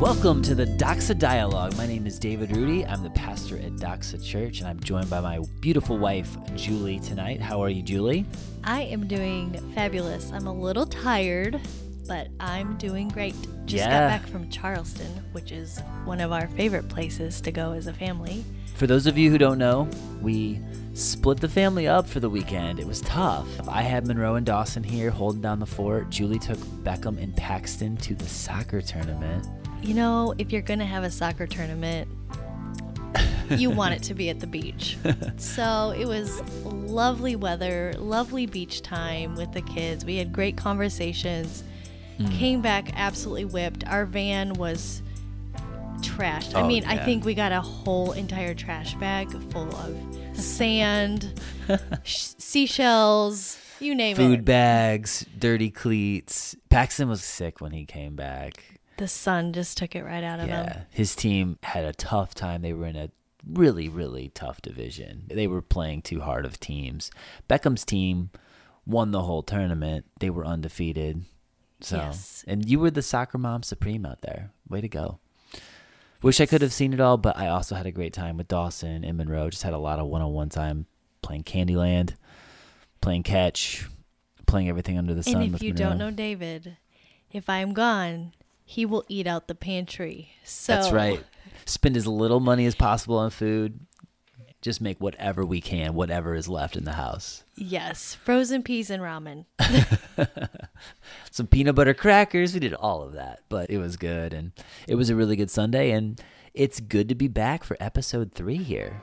Welcome 0.00 0.40
to 0.42 0.54
the 0.54 0.64
Doxa 0.64 1.18
Dialogue. 1.18 1.76
My 1.76 1.86
name 1.86 2.06
is 2.06 2.18
David 2.18 2.56
Rudy. 2.56 2.86
I'm 2.86 3.02
the 3.02 3.10
pastor 3.10 3.58
at 3.58 3.72
Doxa 3.72 4.24
Church, 4.24 4.60
and 4.60 4.66
I'm 4.66 4.80
joined 4.80 5.10
by 5.10 5.20
my 5.20 5.40
beautiful 5.60 5.98
wife, 5.98 6.38
Julie, 6.56 7.00
tonight. 7.00 7.38
How 7.42 7.62
are 7.62 7.68
you, 7.68 7.82
Julie? 7.82 8.24
I 8.64 8.84
am 8.84 9.06
doing 9.06 9.52
fabulous. 9.74 10.32
I'm 10.32 10.46
a 10.46 10.54
little 10.54 10.86
tired, 10.86 11.60
but 12.08 12.28
I'm 12.40 12.78
doing 12.78 13.08
great. 13.08 13.34
Just 13.66 13.84
Yeah. 13.84 14.08
got 14.08 14.22
back 14.22 14.26
from 14.26 14.48
Charleston, 14.48 15.22
which 15.32 15.52
is 15.52 15.82
one 16.06 16.20
of 16.20 16.32
our 16.32 16.48
favorite 16.48 16.88
places 16.88 17.42
to 17.42 17.52
go 17.52 17.72
as 17.72 17.86
a 17.86 17.92
family. 17.92 18.42
For 18.76 18.86
those 18.86 19.06
of 19.06 19.18
you 19.18 19.30
who 19.30 19.36
don't 19.36 19.58
know, 19.58 19.86
we 20.22 20.60
split 20.94 21.40
the 21.40 21.48
family 21.48 21.86
up 21.86 22.06
for 22.06 22.20
the 22.20 22.30
weekend. 22.30 22.80
It 22.80 22.86
was 22.86 23.02
tough. 23.02 23.46
I 23.68 23.82
had 23.82 24.06
Monroe 24.06 24.36
and 24.36 24.46
Dawson 24.46 24.82
here 24.82 25.10
holding 25.10 25.42
down 25.42 25.60
the 25.60 25.66
fort. 25.66 26.08
Julie 26.08 26.38
took 26.38 26.58
Beckham 26.82 27.22
and 27.22 27.36
Paxton 27.36 27.98
to 27.98 28.14
the 28.14 28.26
soccer 28.26 28.80
tournament. 28.80 29.46
You 29.82 29.94
know, 29.94 30.34
if 30.38 30.52
you're 30.52 30.62
going 30.62 30.78
to 30.80 30.84
have 30.84 31.04
a 31.04 31.10
soccer 31.10 31.46
tournament, 31.46 32.08
you 33.50 33.70
want 33.70 33.94
it 33.94 34.02
to 34.04 34.14
be 34.14 34.28
at 34.30 34.40
the 34.40 34.46
beach. 34.46 34.96
So 35.38 35.94
it 35.98 36.04
was 36.06 36.40
lovely 36.64 37.34
weather, 37.34 37.94
lovely 37.98 38.46
beach 38.46 38.82
time 38.82 39.34
with 39.34 39.52
the 39.52 39.62
kids. 39.62 40.04
We 40.04 40.16
had 40.16 40.32
great 40.32 40.56
conversations. 40.56 41.64
Mm. 42.18 42.30
Came 42.32 42.60
back 42.62 42.90
absolutely 42.94 43.46
whipped. 43.46 43.84
Our 43.88 44.04
van 44.04 44.52
was 44.54 45.02
trashed. 46.02 46.54
I 46.54 46.60
Oh, 46.60 46.66
mean, 46.66 46.84
I 46.84 46.98
think 46.98 47.24
we 47.24 47.34
got 47.34 47.52
a 47.52 47.60
whole 47.60 48.12
entire 48.12 48.54
trash 48.54 48.94
bag 48.96 49.30
full 49.50 49.74
of 49.76 49.96
sand, 50.34 51.40
sh- 52.04 52.16
seashells, 52.38 53.58
you 53.80 53.94
name 53.94 54.16
Food 54.16 54.22
it. 54.22 54.36
Food 54.36 54.44
bags, 54.44 55.26
dirty 55.38 55.70
cleats. 55.70 56.54
Paxton 56.68 57.08
was 57.08 57.24
sick 57.24 57.60
when 57.60 57.72
he 57.72 57.86
came 57.86 58.14
back. 58.14 58.62
The 59.00 59.08
sun 59.08 59.54
just 59.54 59.78
took 59.78 59.96
it 59.96 60.04
right 60.04 60.22
out 60.22 60.40
of 60.40 60.48
Yeah, 60.48 60.72
him. 60.74 60.82
his 60.90 61.16
team 61.16 61.58
had 61.62 61.84
a 61.86 61.92
tough 61.94 62.34
time. 62.34 62.60
They 62.60 62.74
were 62.74 62.84
in 62.86 62.96
a 62.96 63.10
really, 63.50 63.88
really 63.88 64.28
tough 64.34 64.60
division. 64.60 65.24
They 65.28 65.46
were 65.46 65.62
playing 65.62 66.02
too 66.02 66.20
hard 66.20 66.44
of 66.44 66.60
teams. 66.60 67.10
Beckham's 67.48 67.86
team 67.86 68.28
won 68.84 69.10
the 69.10 69.22
whole 69.22 69.42
tournament. 69.42 70.04
They 70.18 70.28
were 70.28 70.44
undefeated. 70.44 71.24
So, 71.80 71.96
Yes. 71.96 72.44
and 72.46 72.68
you 72.68 72.78
were 72.78 72.90
the 72.90 73.00
soccer 73.00 73.38
mom 73.38 73.62
supreme 73.62 74.04
out 74.04 74.20
there. 74.20 74.50
Way 74.68 74.82
to 74.82 74.88
go. 74.88 75.18
Wish 76.20 76.38
I 76.38 76.44
could 76.44 76.60
have 76.60 76.72
seen 76.74 76.92
it 76.92 77.00
all, 77.00 77.16
but 77.16 77.38
I 77.38 77.48
also 77.48 77.74
had 77.76 77.86
a 77.86 77.90
great 77.90 78.12
time 78.12 78.36
with 78.36 78.48
Dawson 78.48 79.02
and 79.02 79.16
Monroe. 79.16 79.48
Just 79.48 79.62
had 79.62 79.72
a 79.72 79.78
lot 79.78 79.98
of 79.98 80.08
one-on-one 80.08 80.50
time 80.50 80.84
playing 81.22 81.44
Candyland, 81.44 82.16
playing 83.00 83.22
catch, 83.22 83.86
playing 84.46 84.68
everything 84.68 84.98
under 84.98 85.14
the 85.14 85.22
sun. 85.22 85.40
And 85.40 85.54
if 85.54 85.62
you 85.62 85.72
Monroe. 85.72 85.88
don't 85.88 85.98
know 85.98 86.10
David, 86.10 86.76
if 87.32 87.48
I'm 87.48 87.72
gone, 87.72 88.34
he 88.70 88.86
will 88.86 89.04
eat 89.08 89.26
out 89.26 89.48
the 89.48 89.54
pantry. 89.56 90.30
So 90.44 90.72
That's 90.72 90.92
right. 90.92 91.24
Spend 91.66 91.96
as 91.96 92.06
little 92.06 92.38
money 92.38 92.66
as 92.66 92.76
possible 92.76 93.18
on 93.18 93.30
food. 93.30 93.80
Just 94.62 94.80
make 94.80 95.00
whatever 95.00 95.44
we 95.44 95.60
can, 95.60 95.94
whatever 95.94 96.36
is 96.36 96.48
left 96.48 96.76
in 96.76 96.84
the 96.84 96.92
house. 96.92 97.42
Yes, 97.56 98.14
frozen 98.14 98.62
peas 98.62 98.88
and 98.88 99.02
ramen. 99.02 99.46
Some 101.32 101.48
peanut 101.48 101.74
butter 101.74 101.94
crackers. 101.94 102.54
We 102.54 102.60
did 102.60 102.74
all 102.74 103.02
of 103.02 103.14
that, 103.14 103.40
but 103.48 103.70
it 103.70 103.78
was 103.78 103.96
good. 103.96 104.32
And 104.32 104.52
it 104.86 104.94
was 104.94 105.10
a 105.10 105.16
really 105.16 105.34
good 105.34 105.50
Sunday. 105.50 105.90
And 105.90 106.22
it's 106.54 106.78
good 106.78 107.08
to 107.08 107.16
be 107.16 107.26
back 107.26 107.64
for 107.64 107.76
episode 107.80 108.34
three 108.34 108.62
here. 108.62 109.02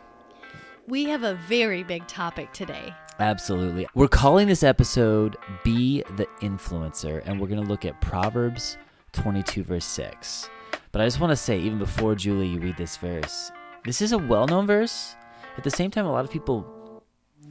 We 0.88 1.10
have 1.10 1.24
a 1.24 1.34
very 1.50 1.84
big 1.84 2.08
topic 2.08 2.54
today. 2.54 2.94
Absolutely. 3.20 3.86
We're 3.94 4.08
calling 4.08 4.48
this 4.48 4.64
episode 4.64 5.36
Be 5.66 6.04
the 6.16 6.28
Influencer, 6.40 7.22
and 7.26 7.42
we're 7.42 7.48
going 7.48 7.62
to 7.62 7.68
look 7.68 7.84
at 7.84 8.00
Proverbs 8.00 8.78
22, 9.18 9.64
verse 9.64 9.86
6. 9.86 10.50
But 10.92 11.02
I 11.02 11.06
just 11.06 11.20
want 11.20 11.32
to 11.32 11.36
say, 11.36 11.60
even 11.60 11.80
before 11.80 12.16
Julie, 12.16 12.48
you 12.48 12.60
read 12.60 12.78
this 12.78 12.98
verse, 12.98 13.52
this 13.84 14.02
is 14.02 14.12
a 14.12 14.18
well 14.18 14.48
known 14.48 14.68
verse. 14.68 15.16
At 15.58 15.64
the 15.64 15.72
same 15.72 15.92
time, 15.92 16.06
a 16.06 16.12
lot 16.12 16.24
of 16.24 16.32
people 16.32 17.04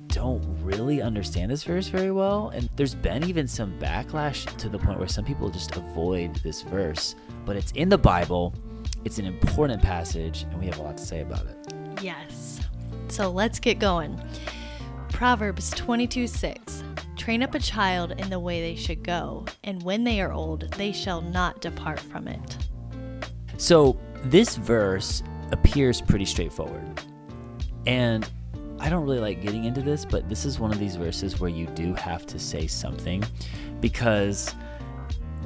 don't 0.09 0.45
really 0.63 1.03
understand 1.03 1.51
this 1.51 1.65
verse 1.65 1.89
very 1.89 2.13
well. 2.13 2.51
And 2.51 2.71
there's 2.77 2.95
been 2.95 3.25
even 3.29 3.49
some 3.49 3.79
backlash 3.79 4.47
to 4.59 4.69
the 4.69 4.79
point 4.79 4.99
where 4.99 5.09
some 5.09 5.25
people 5.25 5.51
just 5.51 5.77
avoid 5.77 6.37
this 6.37 6.63
verse. 6.63 7.17
But 7.45 7.57
it's 7.57 7.73
in 7.73 7.89
the 7.89 7.99
Bible, 7.99 8.55
it's 9.05 9.19
an 9.19 9.27
important 9.27 9.83
passage, 9.83 10.45
and 10.45 10.61
we 10.61 10.67
have 10.67 10.79
a 10.79 10.83
lot 10.83 10.97
to 10.97 11.05
say 11.05 11.21
about 11.21 11.47
it. 11.47 11.75
Yes. 12.03 12.61
So 13.09 13.31
let's 13.31 13.59
get 13.59 13.79
going. 13.79 14.21
Proverbs 15.11 15.71
22 15.71 16.27
6. 16.27 16.83
Train 17.27 17.43
up 17.43 17.57
a 17.57 17.59
child 17.59 18.13
in 18.21 18.31
the 18.31 18.39
way 18.39 18.61
they 18.61 18.77
should 18.77 19.03
go, 19.03 19.45
and 19.65 19.83
when 19.83 20.05
they 20.05 20.21
are 20.21 20.33
old, 20.33 20.71
they 20.75 20.93
shall 20.93 21.21
not 21.21 21.61
depart 21.61 21.99
from 21.99 22.29
it. 22.29 22.57
So 23.57 23.99
this 24.23 24.55
verse 24.55 25.25
appears 25.51 26.01
pretty 26.01 26.25
straightforward. 26.25 27.01
And 27.85 28.31
I 28.79 28.89
don't 28.89 29.03
really 29.03 29.19
like 29.19 29.43
getting 29.43 29.65
into 29.65 29.83
this, 29.83 30.05
but 30.05 30.29
this 30.29 30.45
is 30.45 30.61
one 30.61 30.71
of 30.71 30.79
these 30.79 30.95
verses 30.95 31.41
where 31.41 31.51
you 31.51 31.67
do 31.75 31.95
have 31.95 32.27
to 32.27 32.39
say 32.39 32.69
something 32.69 33.25
because 33.81 34.55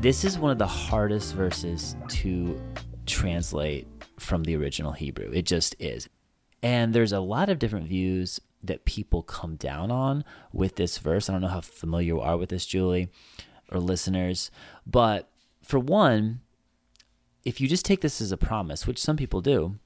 this 0.00 0.22
is 0.22 0.38
one 0.38 0.50
of 0.50 0.58
the 0.58 0.66
hardest 0.66 1.34
verses 1.34 1.96
to 2.08 2.60
translate 3.06 3.88
from 4.18 4.44
the 4.44 4.54
original 4.54 4.92
Hebrew. 4.92 5.30
It 5.32 5.46
just 5.46 5.76
is. 5.78 6.10
And 6.62 6.92
there's 6.92 7.12
a 7.12 7.20
lot 7.20 7.48
of 7.48 7.58
different 7.58 7.86
views 7.88 8.38
that 8.62 8.84
people 8.84 9.22
come 9.22 9.56
down 9.56 9.90
on 9.90 10.24
with 10.52 10.76
this 10.76 10.98
verse. 10.98 11.28
I 11.28 11.32
don't 11.32 11.42
know 11.42 11.48
how 11.48 11.60
familiar 11.60 12.06
you 12.06 12.20
are 12.20 12.36
with 12.36 12.50
this, 12.50 12.66
Julie, 12.66 13.08
or 13.70 13.80
listeners, 13.80 14.50
but 14.86 15.28
for 15.62 15.78
one, 15.78 16.40
if 17.44 17.60
you 17.60 17.68
just 17.68 17.84
take 17.84 18.00
this 18.00 18.20
as 18.20 18.32
a 18.32 18.36
promise, 18.36 18.86
which 18.86 19.00
some 19.00 19.16
people 19.16 19.40
do, 19.40 19.76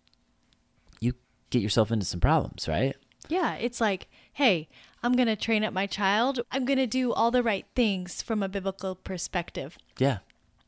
you 1.00 1.14
get 1.50 1.62
yourself 1.62 1.90
into 1.90 2.04
some 2.04 2.20
problems, 2.20 2.66
right? 2.66 2.96
Yeah, 3.28 3.54
it's 3.54 3.80
like, 3.80 4.08
hey, 4.32 4.68
I'm 5.02 5.12
going 5.12 5.28
to 5.28 5.36
train 5.36 5.64
up 5.64 5.72
my 5.72 5.86
child. 5.86 6.40
I'm 6.50 6.64
going 6.64 6.78
to 6.78 6.86
do 6.86 7.12
all 7.12 7.30
the 7.30 7.42
right 7.42 7.66
things 7.74 8.22
from 8.22 8.42
a 8.42 8.48
biblical 8.48 8.94
perspective. 8.94 9.78
Yeah. 9.98 10.18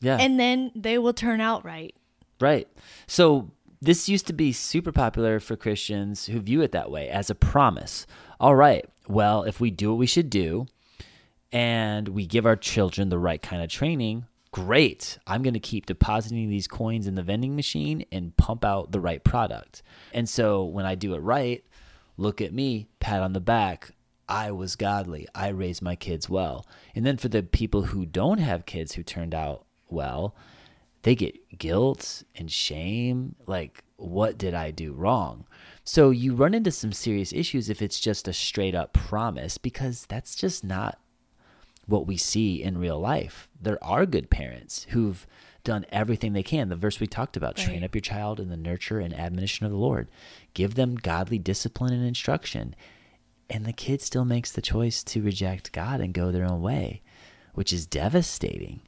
Yeah. 0.00 0.18
And 0.20 0.38
then 0.38 0.72
they 0.74 0.98
will 0.98 1.14
turn 1.14 1.40
out 1.40 1.64
right. 1.64 1.94
right. 2.40 2.68
So 3.06 3.50
this 3.80 4.08
used 4.08 4.26
to 4.26 4.32
be 4.32 4.52
super 4.52 4.92
popular 4.92 5.40
for 5.40 5.56
Christians 5.56 6.26
who 6.26 6.40
view 6.40 6.62
it 6.62 6.72
that 6.72 6.90
way 6.90 7.08
as 7.08 7.30
a 7.30 7.34
promise. 7.34 8.06
All 8.40 8.56
right. 8.56 8.84
Well, 9.08 9.44
if 9.44 9.60
we 9.60 9.70
do 9.70 9.90
what 9.90 9.98
we 9.98 10.06
should 10.06 10.30
do 10.30 10.66
and 11.52 12.08
we 12.08 12.26
give 12.26 12.46
our 12.46 12.56
children 12.56 13.08
the 13.08 13.18
right 13.18 13.40
kind 13.40 13.62
of 13.62 13.68
training, 13.68 14.26
great. 14.50 15.18
I'm 15.26 15.42
going 15.42 15.54
to 15.54 15.60
keep 15.60 15.86
depositing 15.86 16.48
these 16.48 16.66
coins 16.66 17.06
in 17.06 17.14
the 17.14 17.22
vending 17.22 17.54
machine 17.54 18.04
and 18.10 18.36
pump 18.36 18.64
out 18.64 18.92
the 18.92 19.00
right 19.00 19.22
product. 19.22 19.82
And 20.12 20.28
so 20.28 20.64
when 20.64 20.86
I 20.86 20.94
do 20.94 21.14
it 21.14 21.18
right, 21.18 21.62
look 22.16 22.40
at 22.40 22.54
me, 22.54 22.88
pat 22.98 23.22
on 23.22 23.32
the 23.32 23.40
back. 23.40 23.92
I 24.28 24.50
was 24.50 24.74
godly. 24.74 25.28
I 25.34 25.48
raised 25.48 25.82
my 25.82 25.94
kids 25.94 26.28
well. 26.28 26.66
And 26.94 27.06
then 27.06 27.16
for 27.16 27.28
the 27.28 27.42
people 27.42 27.82
who 27.82 28.06
don't 28.06 28.38
have 28.38 28.66
kids 28.66 28.94
who 28.94 29.02
turned 29.02 29.34
out 29.34 29.66
well, 29.88 30.34
they 31.06 31.14
get 31.14 31.56
guilt 31.56 32.24
and 32.34 32.50
shame. 32.50 33.36
Like, 33.46 33.84
what 33.94 34.36
did 34.36 34.54
I 34.54 34.72
do 34.72 34.92
wrong? 34.92 35.46
So 35.84 36.10
you 36.10 36.34
run 36.34 36.52
into 36.52 36.72
some 36.72 36.92
serious 36.92 37.32
issues 37.32 37.70
if 37.70 37.80
it's 37.80 38.00
just 38.00 38.26
a 38.26 38.32
straight 38.32 38.74
up 38.74 38.92
promise 38.92 39.56
because 39.56 40.04
that's 40.08 40.34
just 40.34 40.64
not 40.64 40.98
what 41.86 42.08
we 42.08 42.16
see 42.16 42.60
in 42.60 42.78
real 42.78 42.98
life. 42.98 43.48
There 43.62 43.78
are 43.84 44.04
good 44.04 44.30
parents 44.30 44.88
who've 44.90 45.28
done 45.62 45.86
everything 45.92 46.32
they 46.32 46.42
can. 46.42 46.70
The 46.70 46.74
verse 46.74 46.98
we 46.98 47.06
talked 47.06 47.36
about 47.36 47.54
train 47.54 47.84
up 47.84 47.94
your 47.94 48.02
child 48.02 48.40
in 48.40 48.48
the 48.48 48.56
nurture 48.56 48.98
and 48.98 49.14
admonition 49.14 49.64
of 49.64 49.70
the 49.70 49.78
Lord, 49.78 50.08
give 50.54 50.74
them 50.74 50.96
godly 50.96 51.38
discipline 51.38 51.92
and 51.92 52.04
instruction. 52.04 52.74
And 53.48 53.64
the 53.64 53.72
kid 53.72 54.02
still 54.02 54.24
makes 54.24 54.50
the 54.50 54.60
choice 54.60 55.04
to 55.04 55.22
reject 55.22 55.70
God 55.70 56.00
and 56.00 56.12
go 56.12 56.32
their 56.32 56.50
own 56.50 56.62
way, 56.62 57.02
which 57.54 57.72
is 57.72 57.86
devastating. 57.86 58.80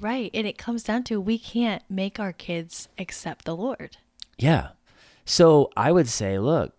Right. 0.00 0.30
And 0.34 0.46
it 0.46 0.58
comes 0.58 0.82
down 0.82 1.04
to 1.04 1.20
we 1.20 1.38
can't 1.38 1.82
make 1.88 2.20
our 2.20 2.32
kids 2.32 2.88
accept 2.98 3.44
the 3.44 3.56
Lord. 3.56 3.96
Yeah. 4.38 4.70
So 5.24 5.70
I 5.76 5.92
would 5.92 6.08
say, 6.08 6.38
look, 6.38 6.74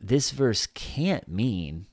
this 0.00 0.30
verse 0.30 0.66
can't 0.66 1.28
mean 1.28 1.86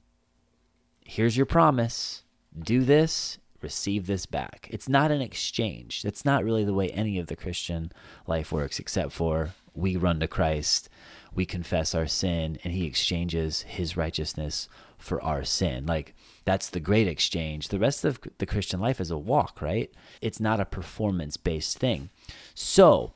here's 1.06 1.38
your 1.38 1.46
promise, 1.46 2.24
do 2.58 2.84
this, 2.84 3.38
receive 3.62 4.08
this 4.08 4.26
back. 4.26 4.68
It's 4.72 4.90
not 4.90 5.12
an 5.12 5.22
exchange. 5.22 6.02
That's 6.02 6.26
not 6.26 6.44
really 6.44 6.64
the 6.64 6.74
way 6.74 6.90
any 6.90 7.20
of 7.20 7.28
the 7.28 7.36
Christian 7.36 7.92
life 8.28 8.52
works, 8.52 8.80
except 8.80 9.12
for 9.12 9.54
we 9.74 9.96
run 9.96 10.20
to 10.20 10.28
Christ, 10.28 10.90
we 11.34 11.46
confess 11.46 11.94
our 11.94 12.08
sin, 12.08 12.58
and 12.64 12.74
he 12.74 12.86
exchanges 12.86 13.62
his 13.64 13.98
righteousness 13.98 14.70
for 14.98 15.22
our 15.24 15.44
sin. 15.44 15.86
Like, 15.86 16.16
that's 16.46 16.70
the 16.70 16.80
great 16.80 17.08
exchange. 17.08 17.70
The 17.70 17.80
rest 17.80 18.06
of 18.06 18.20
the 18.38 18.46
Christian 18.46 18.80
life 18.80 19.02
is 19.02 19.12
a 19.12 19.18
walk, 19.18 19.62
right? 19.62 19.92
It's 20.22 20.40
not 20.40 20.60
a 20.60 20.66
performance 20.66 21.38
based 21.38 21.78
thing. 21.78 22.10
So, 22.54 23.14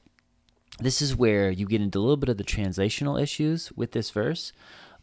this 0.80 1.02
is 1.02 1.16
where 1.16 1.52
you 1.52 1.66
get 1.66 1.82
into 1.82 2.00
a 2.00 2.02
little 2.02 2.18
bit 2.18 2.30
of 2.30 2.38
the 2.38 2.44
translational 2.44 3.22
issues 3.22 3.72
with 3.74 3.92
this 3.92 4.10
verse. 4.12 4.54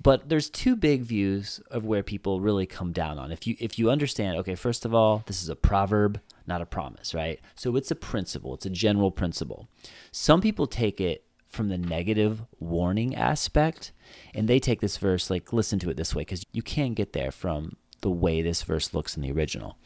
But 0.02 0.28
there's 0.28 0.50
two 0.50 0.76
big 0.76 1.02
views 1.02 1.61
of 1.70 1.84
where 1.84 2.02
people 2.02 2.40
really 2.40 2.67
come 2.67 2.93
down 2.93 3.19
on. 3.19 3.32
If 3.32 3.46
you 3.46 3.56
if 3.58 3.78
you 3.78 3.90
understand, 3.90 4.37
okay, 4.38 4.55
first 4.55 4.84
of 4.84 4.94
all, 4.94 5.23
this 5.26 5.43
is 5.43 5.49
a 5.49 5.56
proverb, 5.56 6.20
not 6.46 6.61
a 6.61 6.67
promise, 6.67 7.14
right? 7.14 7.40
So 7.55 7.76
it's 7.76 7.90
a 7.90 7.96
principle, 7.96 8.55
it's 8.55 8.67
a 8.67 8.70
general 8.70 9.11
principle. 9.11 9.69
Some 10.12 10.40
people 10.40 10.67
take 10.67 11.00
it 11.00 11.25
from 11.56 11.68
the 11.68 11.78
negative 11.78 12.42
warning 12.60 13.14
aspect 13.16 13.92
and 14.34 14.46
they 14.46 14.60
take 14.60 14.80
this 14.80 14.96
verse 14.98 15.30
like 15.30 15.52
listen 15.52 15.78
to 15.78 15.90
it 15.90 15.96
this 15.96 16.14
way 16.14 16.24
cuz 16.24 16.44
you 16.52 16.62
can't 16.62 16.94
get 16.94 17.12
there 17.12 17.32
from 17.32 17.76
the 18.00 18.10
way 18.10 18.42
this 18.42 18.62
verse 18.62 18.94
looks 18.94 19.16
in 19.16 19.22
the 19.22 19.32
original. 19.32 19.76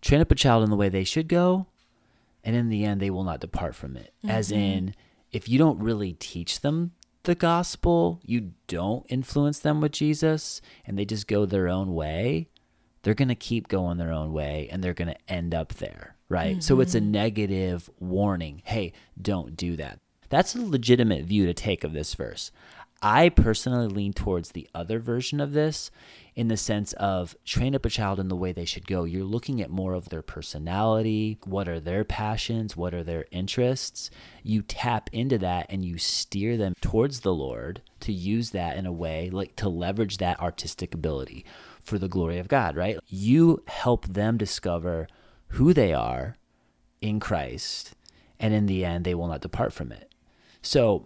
Train 0.00 0.20
up 0.20 0.30
a 0.30 0.36
child 0.36 0.64
in 0.64 0.70
the 0.70 0.76
way 0.76 0.88
they 0.88 1.04
should 1.04 1.28
go, 1.28 1.66
and 2.44 2.56
in 2.56 2.68
the 2.68 2.84
end 2.84 3.00
they 3.00 3.10
will 3.10 3.24
not 3.24 3.40
depart 3.40 3.74
from 3.74 3.96
it. 3.96 4.12
Mm-hmm. 4.18 4.30
As 4.30 4.50
in 4.50 4.94
if 5.30 5.48
you 5.48 5.58
don't 5.58 5.80
really 5.80 6.12
teach 6.14 6.60
them 6.60 6.92
the 7.24 7.34
gospel, 7.34 8.20
you 8.24 8.52
don't 8.66 9.06
influence 9.08 9.60
them 9.60 9.80
with 9.80 9.92
Jesus, 9.92 10.60
and 10.84 10.98
they 10.98 11.04
just 11.04 11.28
go 11.28 11.46
their 11.46 11.68
own 11.68 11.94
way, 11.94 12.48
they're 13.02 13.14
going 13.14 13.28
to 13.28 13.34
keep 13.34 13.68
going 13.68 13.98
their 13.98 14.12
own 14.12 14.32
way 14.32 14.68
and 14.70 14.82
they're 14.82 14.94
going 14.94 15.08
to 15.12 15.32
end 15.32 15.54
up 15.54 15.74
there, 15.74 16.16
right? 16.32 16.52
Mm-hmm. 16.52 16.60
So 16.60 16.80
it's 16.80 16.94
a 16.94 17.00
mm-hmm. 17.00 17.12
negative 17.12 17.90
warning. 18.00 18.62
Hey, 18.64 18.92
don't 19.20 19.56
do 19.56 19.76
that. 19.76 20.00
That's 20.30 20.54
a 20.54 20.62
legitimate 20.62 21.26
view 21.26 21.44
to 21.46 21.52
take 21.52 21.84
of 21.84 21.92
this 21.92 22.14
verse. 22.14 22.50
I 23.02 23.28
personally 23.30 23.88
lean 23.88 24.12
towards 24.12 24.52
the 24.52 24.68
other 24.74 25.00
version 25.00 25.40
of 25.40 25.52
this 25.52 25.90
in 26.34 26.48
the 26.48 26.56
sense 26.56 26.92
of 26.94 27.36
train 27.44 27.74
up 27.74 27.84
a 27.84 27.90
child 27.90 28.18
in 28.20 28.28
the 28.28 28.36
way 28.36 28.52
they 28.52 28.64
should 28.64 28.86
go. 28.86 29.04
You're 29.04 29.24
looking 29.24 29.60
at 29.60 29.70
more 29.70 29.92
of 29.92 30.08
their 30.08 30.22
personality, 30.22 31.38
what 31.44 31.68
are 31.68 31.80
their 31.80 32.04
passions, 32.04 32.76
what 32.76 32.94
are 32.94 33.02
their 33.02 33.26
interests. 33.32 34.08
You 34.42 34.62
tap 34.62 35.10
into 35.12 35.36
that 35.38 35.66
and 35.68 35.84
you 35.84 35.98
steer 35.98 36.56
them 36.56 36.74
towards 36.80 37.20
the 37.20 37.34
Lord 37.34 37.82
to 38.00 38.12
use 38.12 38.50
that 38.50 38.76
in 38.78 38.86
a 38.86 38.92
way 38.92 39.28
like 39.30 39.56
to 39.56 39.68
leverage 39.68 40.18
that 40.18 40.40
artistic 40.40 40.94
ability 40.94 41.44
for 41.82 41.98
the 41.98 42.08
glory 42.08 42.38
of 42.38 42.48
God, 42.48 42.76
right? 42.76 42.98
You 43.08 43.62
help 43.66 44.06
them 44.06 44.38
discover 44.38 45.08
who 45.52 45.72
they 45.72 45.92
are 45.92 46.36
in 47.00 47.20
Christ, 47.20 47.94
and 48.38 48.54
in 48.54 48.66
the 48.66 48.84
end, 48.84 49.04
they 49.04 49.14
will 49.14 49.28
not 49.28 49.40
depart 49.40 49.72
from 49.72 49.92
it. 49.92 50.14
So 50.62 51.04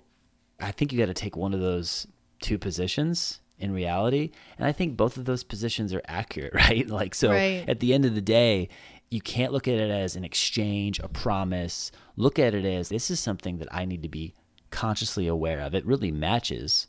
I 0.60 0.72
think 0.72 0.92
you 0.92 0.98
got 0.98 1.06
to 1.06 1.14
take 1.14 1.36
one 1.36 1.54
of 1.54 1.60
those 1.60 2.06
two 2.40 2.58
positions 2.58 3.40
in 3.58 3.72
reality. 3.72 4.30
And 4.58 4.66
I 4.66 4.72
think 4.72 4.96
both 4.96 5.16
of 5.16 5.24
those 5.24 5.42
positions 5.42 5.92
are 5.94 6.02
accurate, 6.06 6.54
right? 6.54 6.88
Like, 6.88 7.14
so 7.14 7.30
right. 7.30 7.64
at 7.68 7.80
the 7.80 7.94
end 7.94 8.04
of 8.04 8.14
the 8.14 8.20
day, 8.20 8.68
you 9.10 9.20
can't 9.20 9.52
look 9.52 9.68
at 9.68 9.74
it 9.74 9.90
as 9.90 10.16
an 10.16 10.24
exchange, 10.24 10.98
a 11.00 11.08
promise. 11.08 11.90
Look 12.16 12.38
at 12.38 12.54
it 12.54 12.64
as 12.64 12.88
this 12.88 13.10
is 13.10 13.20
something 13.20 13.58
that 13.58 13.72
I 13.72 13.84
need 13.84 14.02
to 14.02 14.08
be 14.08 14.34
consciously 14.70 15.26
aware 15.26 15.60
of. 15.60 15.74
It 15.74 15.86
really 15.86 16.10
matches 16.10 16.86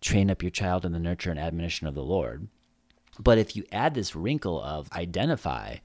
train 0.00 0.30
up 0.30 0.42
your 0.42 0.50
child 0.50 0.84
in 0.84 0.92
the 0.92 0.98
nurture 0.98 1.30
and 1.30 1.38
admonition 1.38 1.86
of 1.86 1.94
the 1.94 2.02
Lord. 2.02 2.48
But 3.18 3.38
if 3.38 3.56
you 3.56 3.64
add 3.72 3.94
this 3.94 4.14
wrinkle 4.14 4.60
of 4.62 4.92
identify, 4.92 5.76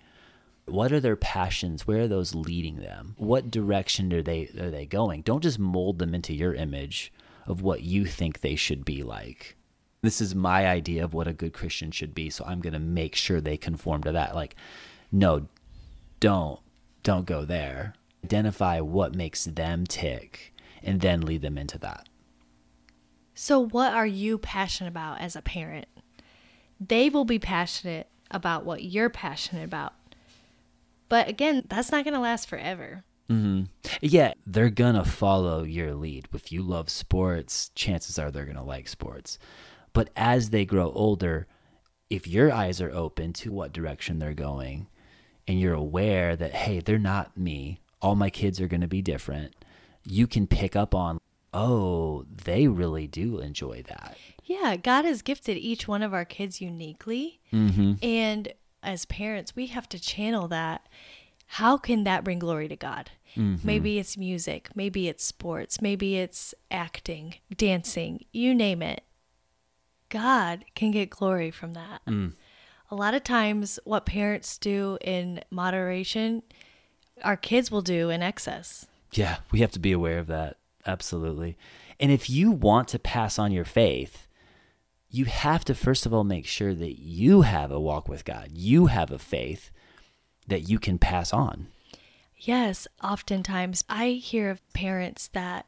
what 0.66 0.92
are 0.92 1.00
their 1.00 1.16
passions? 1.16 1.88
Where 1.88 2.02
are 2.02 2.08
those 2.08 2.36
leading 2.36 2.78
them? 2.78 3.16
What 3.18 3.52
direction 3.52 4.14
are 4.14 4.22
they 4.22 4.50
are 4.60 4.72
they 4.72 4.86
going? 4.86 5.22
Don't 5.22 5.44
just 5.44 5.60
mold 5.60 6.00
them 6.00 6.14
into 6.14 6.34
your 6.34 6.54
image 6.54 7.12
of 7.48 7.62
what 7.62 7.82
you 7.82 8.06
think 8.06 8.40
they 8.40 8.56
should 8.56 8.86
be 8.86 9.04
like 9.04 9.58
this 10.02 10.20
is 10.20 10.34
my 10.34 10.68
idea 10.68 11.04
of 11.04 11.14
what 11.14 11.28
a 11.28 11.34
good 11.34 11.54
Christian 11.54 11.92
should 11.92 12.14
be. 12.14 12.30
So 12.30 12.44
I'm 12.46 12.60
going 12.60 12.74
to 12.74 12.80
make 12.80 13.16
sure 13.16 13.40
they 13.40 13.58
conform 13.58 14.04
to 14.04 14.12
that. 14.12 14.36
Like, 14.36 14.56
no, 15.12 15.48
don't, 16.20 16.60
don't 17.04 17.26
go 17.26 17.46
there. 17.46 17.94
Identify 18.24 18.80
what 18.80 19.16
makes 19.16 19.46
them 19.46 19.86
tick 19.86 20.54
and 20.84 21.02
then 21.02 21.22
lead 21.22 21.42
them 21.42 21.58
into 21.58 21.78
that. 21.80 22.10
So, 23.34 23.60
what 23.60 23.94
are 23.94 24.06
you 24.06 24.38
passionate 24.38 24.90
about 24.90 25.22
as 25.22 25.36
a 25.36 25.42
parent? 25.42 25.88
They 26.80 27.10
will 27.10 27.26
be 27.26 27.40
passionate 27.40 28.08
about 28.30 28.66
what 28.66 28.84
you're 28.84 29.10
passionate 29.10 29.64
about. 29.64 29.94
But 31.12 31.28
again, 31.28 31.66
that's 31.68 31.92
not 31.92 32.06
going 32.06 32.14
to 32.14 32.22
last 32.22 32.48
forever. 32.48 33.04
Mm-hmm. 33.30 33.64
Yeah, 34.02 34.34
they're 34.48 34.70
going 34.70 34.96
to 34.96 35.04
follow 35.04 35.64
your 35.64 35.94
lead. 35.94 36.30
If 36.34 36.54
you 36.54 36.62
love 36.62 36.90
sports, 36.90 37.70
chances 37.76 38.18
are 38.18 38.32
they're 38.32 38.46
going 38.46 38.56
to 38.56 38.64
like 38.64 38.88
sports. 38.88 39.38
But 39.92 40.10
as 40.16 40.52
they 40.52 40.64
grow 40.64 40.90
older, 40.94 41.48
if 42.10 42.30
your 42.30 42.50
eyes 42.54 42.80
are 42.80 42.92
open 42.92 43.34
to 43.34 43.52
what 43.52 43.74
direction 43.74 44.20
they're 44.20 44.34
going 44.34 44.88
and 45.50 45.60
you're 45.60 45.74
aware 45.74 46.38
that, 46.38 46.54
hey, 46.54 46.80
they're 46.80 46.98
not 46.98 47.38
me, 47.38 47.82
all 48.02 48.16
my 48.16 48.30
kids 48.30 48.62
are 48.62 48.70
going 48.70 48.80
to 48.80 48.88
be 48.88 49.02
different, 49.02 49.54
you 50.06 50.28
can 50.28 50.48
pick 50.48 50.78
up 50.78 50.96
on, 50.96 51.20
oh, 51.54 52.24
they 52.46 52.70
really 52.70 53.08
do 53.08 53.40
enjoy 53.40 53.84
that. 53.90 54.16
Yeah, 54.46 54.78
God 54.78 55.04
has 55.04 55.22
gifted 55.22 55.58
each 55.58 55.90
one 55.90 56.04
of 56.04 56.14
our 56.14 56.24
kids 56.24 56.62
uniquely. 56.62 57.42
Mm-hmm. 57.52 57.96
And 58.02 58.54
as 58.84 59.06
parents, 59.06 59.56
we 59.56 59.68
have 59.68 59.88
to 59.90 60.00
channel 60.00 60.48
that. 60.50 60.88
How 61.46 61.78
can 61.78 62.04
that 62.06 62.24
bring 62.24 62.40
glory 62.40 62.68
to 62.68 62.76
God? 62.76 63.12
Mm-hmm. 63.36 63.66
Maybe 63.66 64.00
it's 64.00 64.18
music, 64.18 64.70
maybe 64.76 65.08
it's 65.08 65.24
sports, 65.24 65.82
maybe 65.82 66.18
it's 66.18 66.54
acting, 66.70 67.36
dancing, 67.56 68.26
you 68.32 68.54
name 68.54 68.82
it. 68.82 69.04
God 70.10 70.66
can 70.76 70.92
get 70.92 71.10
glory 71.10 71.52
from 71.52 71.74
that. 71.74 72.02
Mm. 72.06 72.34
A 72.90 72.96
lot 72.96 73.14
of 73.14 73.24
times, 73.24 73.80
what 73.86 74.06
parents 74.06 74.58
do 74.58 74.98
in 75.00 75.42
moderation, 75.50 76.44
our 77.24 77.38
kids 77.38 77.72
will 77.72 77.82
do 77.82 78.10
in 78.10 78.22
excess. 78.22 78.86
Yeah, 79.14 79.38
we 79.52 79.60
have 79.60 79.72
to 79.72 79.80
be 79.80 79.94
aware 79.94 80.20
of 80.20 80.28
that. 80.28 80.58
Absolutely. 80.86 81.58
And 82.00 82.12
if 82.12 82.30
you 82.30 82.52
want 82.52 82.90
to 82.90 83.00
pass 83.00 83.40
on 83.40 83.52
your 83.52 83.64
faith, 83.64 84.28
you 85.12 85.26
have 85.26 85.66
to 85.66 85.76
first 85.76 86.06
of 86.06 86.14
all 86.14 86.24
make 86.24 86.48
sure 86.48 86.74
that 86.74 87.00
you 87.00 87.42
have 87.42 87.72
a 87.72 87.80
walk 87.80 88.08
with 88.08 88.26
God. 88.26 88.50
You 88.54 88.88
have 88.88 89.12
a 89.12 89.20
faith 89.20 89.70
that 90.48 90.70
you 90.70 90.80
can 90.80 90.98
pass 90.98 91.34
on. 91.34 91.68
Yes, 92.38 92.88
oftentimes 93.04 93.84
I 93.88 94.12
hear 94.12 94.50
of 94.50 94.74
parents 94.74 95.28
that 95.34 95.68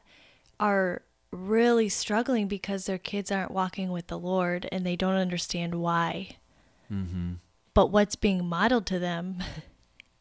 are 0.58 1.02
really 1.30 1.88
struggling 1.88 2.48
because 2.48 2.86
their 2.86 2.98
kids 2.98 3.30
aren't 3.30 3.50
walking 3.50 3.90
with 3.90 4.06
the 4.06 4.18
Lord 4.18 4.68
and 4.72 4.84
they 4.84 4.96
don't 4.96 5.14
understand 5.14 5.76
why. 5.76 6.36
Mm-hmm. 6.90 7.34
But 7.74 7.90
what's 7.90 8.16
being 8.16 8.44
modeled 8.44 8.86
to 8.86 8.98
them 8.98 9.42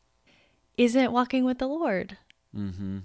isn't 0.78 1.12
walking 1.12 1.44
with 1.44 1.60
the 1.60 1.68
Lord. 1.68 2.18
Mm-hmm. 2.56 3.00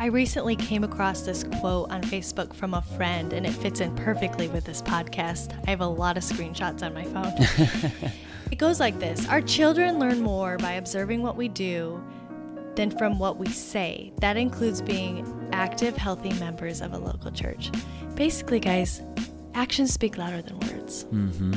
I 0.00 0.06
recently 0.06 0.56
came 0.56 0.82
across 0.82 1.20
this 1.20 1.44
quote 1.44 1.90
on 1.90 2.00
Facebook 2.00 2.54
from 2.54 2.72
a 2.72 2.80
friend, 2.80 3.34
and 3.34 3.44
it 3.44 3.52
fits 3.52 3.80
in 3.80 3.94
perfectly 3.94 4.48
with 4.48 4.64
this 4.64 4.80
podcast. 4.80 5.52
I 5.66 5.70
have 5.70 5.82
a 5.82 5.86
lot 5.86 6.16
of 6.16 6.22
screenshots 6.22 6.82
on 6.82 6.94
my 6.94 7.04
phone. 7.04 7.34
it 8.50 8.56
goes 8.56 8.80
like 8.80 8.98
this 8.98 9.28
Our 9.28 9.42
children 9.42 9.98
learn 9.98 10.22
more 10.22 10.56
by 10.56 10.72
observing 10.72 11.20
what 11.20 11.36
we 11.36 11.48
do 11.48 12.02
than 12.76 12.90
from 12.90 13.18
what 13.18 13.36
we 13.36 13.48
say. 13.48 14.14
That 14.22 14.38
includes 14.38 14.80
being 14.80 15.50
active, 15.52 15.98
healthy 15.98 16.32
members 16.40 16.80
of 16.80 16.94
a 16.94 16.98
local 16.98 17.30
church. 17.30 17.70
Basically, 18.14 18.58
guys, 18.58 19.02
actions 19.52 19.92
speak 19.92 20.16
louder 20.16 20.40
than 20.40 20.60
words. 20.60 21.04
Mm-hmm. 21.04 21.56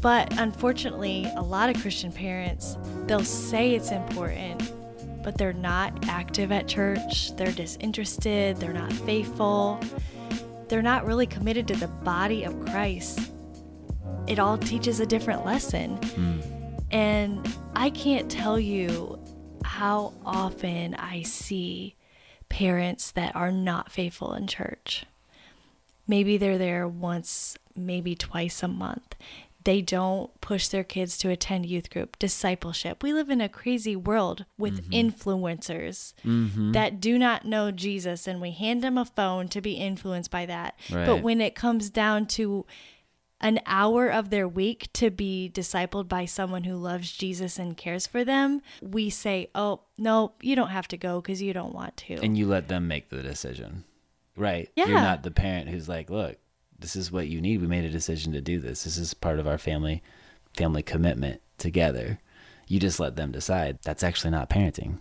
But 0.00 0.38
unfortunately, 0.38 1.26
a 1.34 1.42
lot 1.42 1.68
of 1.68 1.82
Christian 1.82 2.12
parents, 2.12 2.78
they'll 3.06 3.24
say 3.24 3.74
it's 3.74 3.90
important, 3.90 4.62
but 5.26 5.36
they're 5.36 5.52
not 5.52 6.06
active 6.08 6.52
at 6.52 6.68
church. 6.68 7.34
They're 7.34 7.50
disinterested. 7.50 8.58
They're 8.58 8.72
not 8.72 8.92
faithful. 8.92 9.80
They're 10.68 10.82
not 10.82 11.04
really 11.04 11.26
committed 11.26 11.66
to 11.66 11.74
the 11.74 11.88
body 11.88 12.44
of 12.44 12.56
Christ. 12.66 13.32
It 14.28 14.38
all 14.38 14.56
teaches 14.56 15.00
a 15.00 15.06
different 15.06 15.44
lesson. 15.44 15.98
Mm. 15.98 16.84
And 16.92 17.56
I 17.74 17.90
can't 17.90 18.30
tell 18.30 18.60
you 18.60 19.18
how 19.64 20.14
often 20.24 20.94
I 20.94 21.22
see 21.22 21.96
parents 22.48 23.10
that 23.10 23.34
are 23.34 23.50
not 23.50 23.90
faithful 23.90 24.32
in 24.32 24.46
church. 24.46 25.06
Maybe 26.06 26.36
they're 26.36 26.56
there 26.56 26.86
once, 26.86 27.58
maybe 27.74 28.14
twice 28.14 28.62
a 28.62 28.68
month. 28.68 29.16
They 29.66 29.82
don't 29.82 30.30
push 30.40 30.68
their 30.68 30.84
kids 30.84 31.18
to 31.18 31.28
attend 31.28 31.66
youth 31.66 31.90
group, 31.90 32.20
discipleship. 32.20 33.02
We 33.02 33.12
live 33.12 33.30
in 33.30 33.40
a 33.40 33.48
crazy 33.48 33.96
world 33.96 34.44
with 34.56 34.88
mm-hmm. 34.88 35.10
influencers 35.10 36.14
mm-hmm. 36.24 36.70
that 36.70 37.00
do 37.00 37.18
not 37.18 37.44
know 37.44 37.72
Jesus, 37.72 38.28
and 38.28 38.40
we 38.40 38.52
hand 38.52 38.84
them 38.84 38.96
a 38.96 39.04
phone 39.04 39.48
to 39.48 39.60
be 39.60 39.72
influenced 39.72 40.30
by 40.30 40.46
that. 40.46 40.78
Right. 40.88 41.04
But 41.04 41.20
when 41.20 41.40
it 41.40 41.56
comes 41.56 41.90
down 41.90 42.26
to 42.26 42.64
an 43.40 43.58
hour 43.66 44.08
of 44.08 44.30
their 44.30 44.46
week 44.46 44.88
to 44.92 45.10
be 45.10 45.50
discipled 45.52 46.06
by 46.06 46.26
someone 46.26 46.62
who 46.62 46.76
loves 46.76 47.10
Jesus 47.10 47.58
and 47.58 47.76
cares 47.76 48.06
for 48.06 48.24
them, 48.24 48.62
we 48.80 49.10
say, 49.10 49.50
oh, 49.56 49.80
no, 49.98 50.34
you 50.40 50.54
don't 50.54 50.70
have 50.70 50.86
to 50.86 50.96
go 50.96 51.20
because 51.20 51.42
you 51.42 51.52
don't 51.52 51.74
want 51.74 51.96
to. 51.96 52.14
And 52.22 52.38
you 52.38 52.46
let 52.46 52.68
them 52.68 52.86
make 52.86 53.08
the 53.08 53.20
decision. 53.20 53.82
Right. 54.36 54.70
Yeah. 54.76 54.86
You're 54.86 55.00
not 55.00 55.24
the 55.24 55.32
parent 55.32 55.70
who's 55.70 55.88
like, 55.88 56.08
look, 56.08 56.36
this 56.78 56.96
is 56.96 57.12
what 57.12 57.28
you 57.28 57.40
need. 57.40 57.60
We 57.60 57.66
made 57.66 57.84
a 57.84 57.90
decision 57.90 58.32
to 58.32 58.40
do 58.40 58.58
this. 58.58 58.84
This 58.84 58.96
is 58.98 59.14
part 59.14 59.38
of 59.38 59.46
our 59.46 59.58
family 59.58 60.02
family 60.56 60.82
commitment 60.82 61.42
together. 61.58 62.18
You 62.66 62.80
just 62.80 62.98
let 62.98 63.16
them 63.16 63.30
decide. 63.30 63.78
That's 63.82 64.02
actually 64.02 64.30
not 64.30 64.50
parenting. 64.50 64.98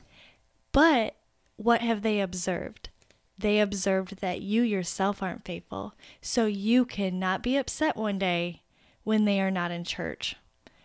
But 0.72 1.16
what 1.56 1.82
have 1.82 2.02
they 2.02 2.20
observed? 2.22 2.90
they 3.38 3.60
observed 3.60 4.18
that 4.18 4.42
you 4.42 4.62
yourself 4.62 5.22
aren't 5.22 5.46
faithful. 5.46 5.94
So 6.22 6.46
you 6.46 6.86
cannot 6.86 7.44
be 7.44 7.58
upset 7.58 7.96
one 7.96 8.18
day 8.18 8.62
when 9.04 9.26
they 9.26 9.42
are 9.42 9.52
not 9.52 9.72
in 9.72 9.84
church, 9.84 10.36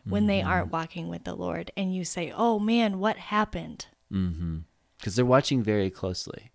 when 0.05 0.27
they 0.27 0.43
aren't 0.43 0.73
walking 0.73 1.09
with 1.09 1.25
the 1.25 1.35
Lord, 1.35 1.71
and 1.77 1.95
you 1.95 2.05
say, 2.05 2.33
Oh 2.35 2.59
man, 2.59 2.99
what 2.99 3.17
happened? 3.17 3.87
Mm-hmm. 4.13 4.59
Because 4.99 5.17
they're 5.17 5.25
watching 5.25 5.63
very 5.63 5.91
closely 5.91 6.51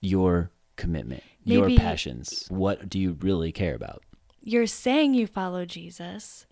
your 0.00 0.50
commitment, 0.76 1.22
your 1.44 1.70
passions. 1.76 2.46
What 2.48 2.88
do 2.88 2.98
you 2.98 3.16
really 3.20 3.52
care 3.52 3.74
about? 3.74 4.02
You're 4.40 4.66
saying 4.66 5.14
you 5.14 5.26
follow 5.26 5.64
Jesus, 5.64 6.46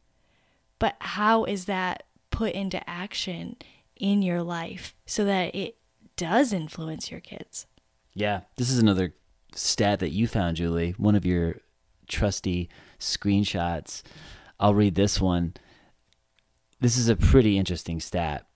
but 0.79 0.97
how 1.01 1.45
is 1.45 1.65
that 1.65 2.05
put 2.31 2.53
into 2.53 2.89
action 2.89 3.57
in 3.97 4.23
your 4.23 4.43
life 4.43 4.95
so 5.07 5.25
that 5.25 5.55
it 5.55 5.77
does 6.17 6.53
influence 6.53 7.11
your 7.11 7.21
kids? 7.21 7.67
Yeah, 8.15 8.41
this 8.57 8.71
is 8.71 8.79
another 8.79 9.15
stat 9.55 10.01
that 10.01 10.11
you 10.11 10.27
found, 10.27 10.57
Julie. 10.57 10.95
One 10.99 11.15
of 11.15 11.27
your 11.27 11.57
trusty 12.09 12.69
screenshots. 12.99 14.03
I'll 14.59 14.75
read 14.75 14.95
this 14.95 15.21
one. 15.21 15.55
This 16.81 16.97
is 16.97 17.09
a 17.09 17.17
pretty 17.17 17.59
interesting 17.59 18.01
stat. 18.01 18.47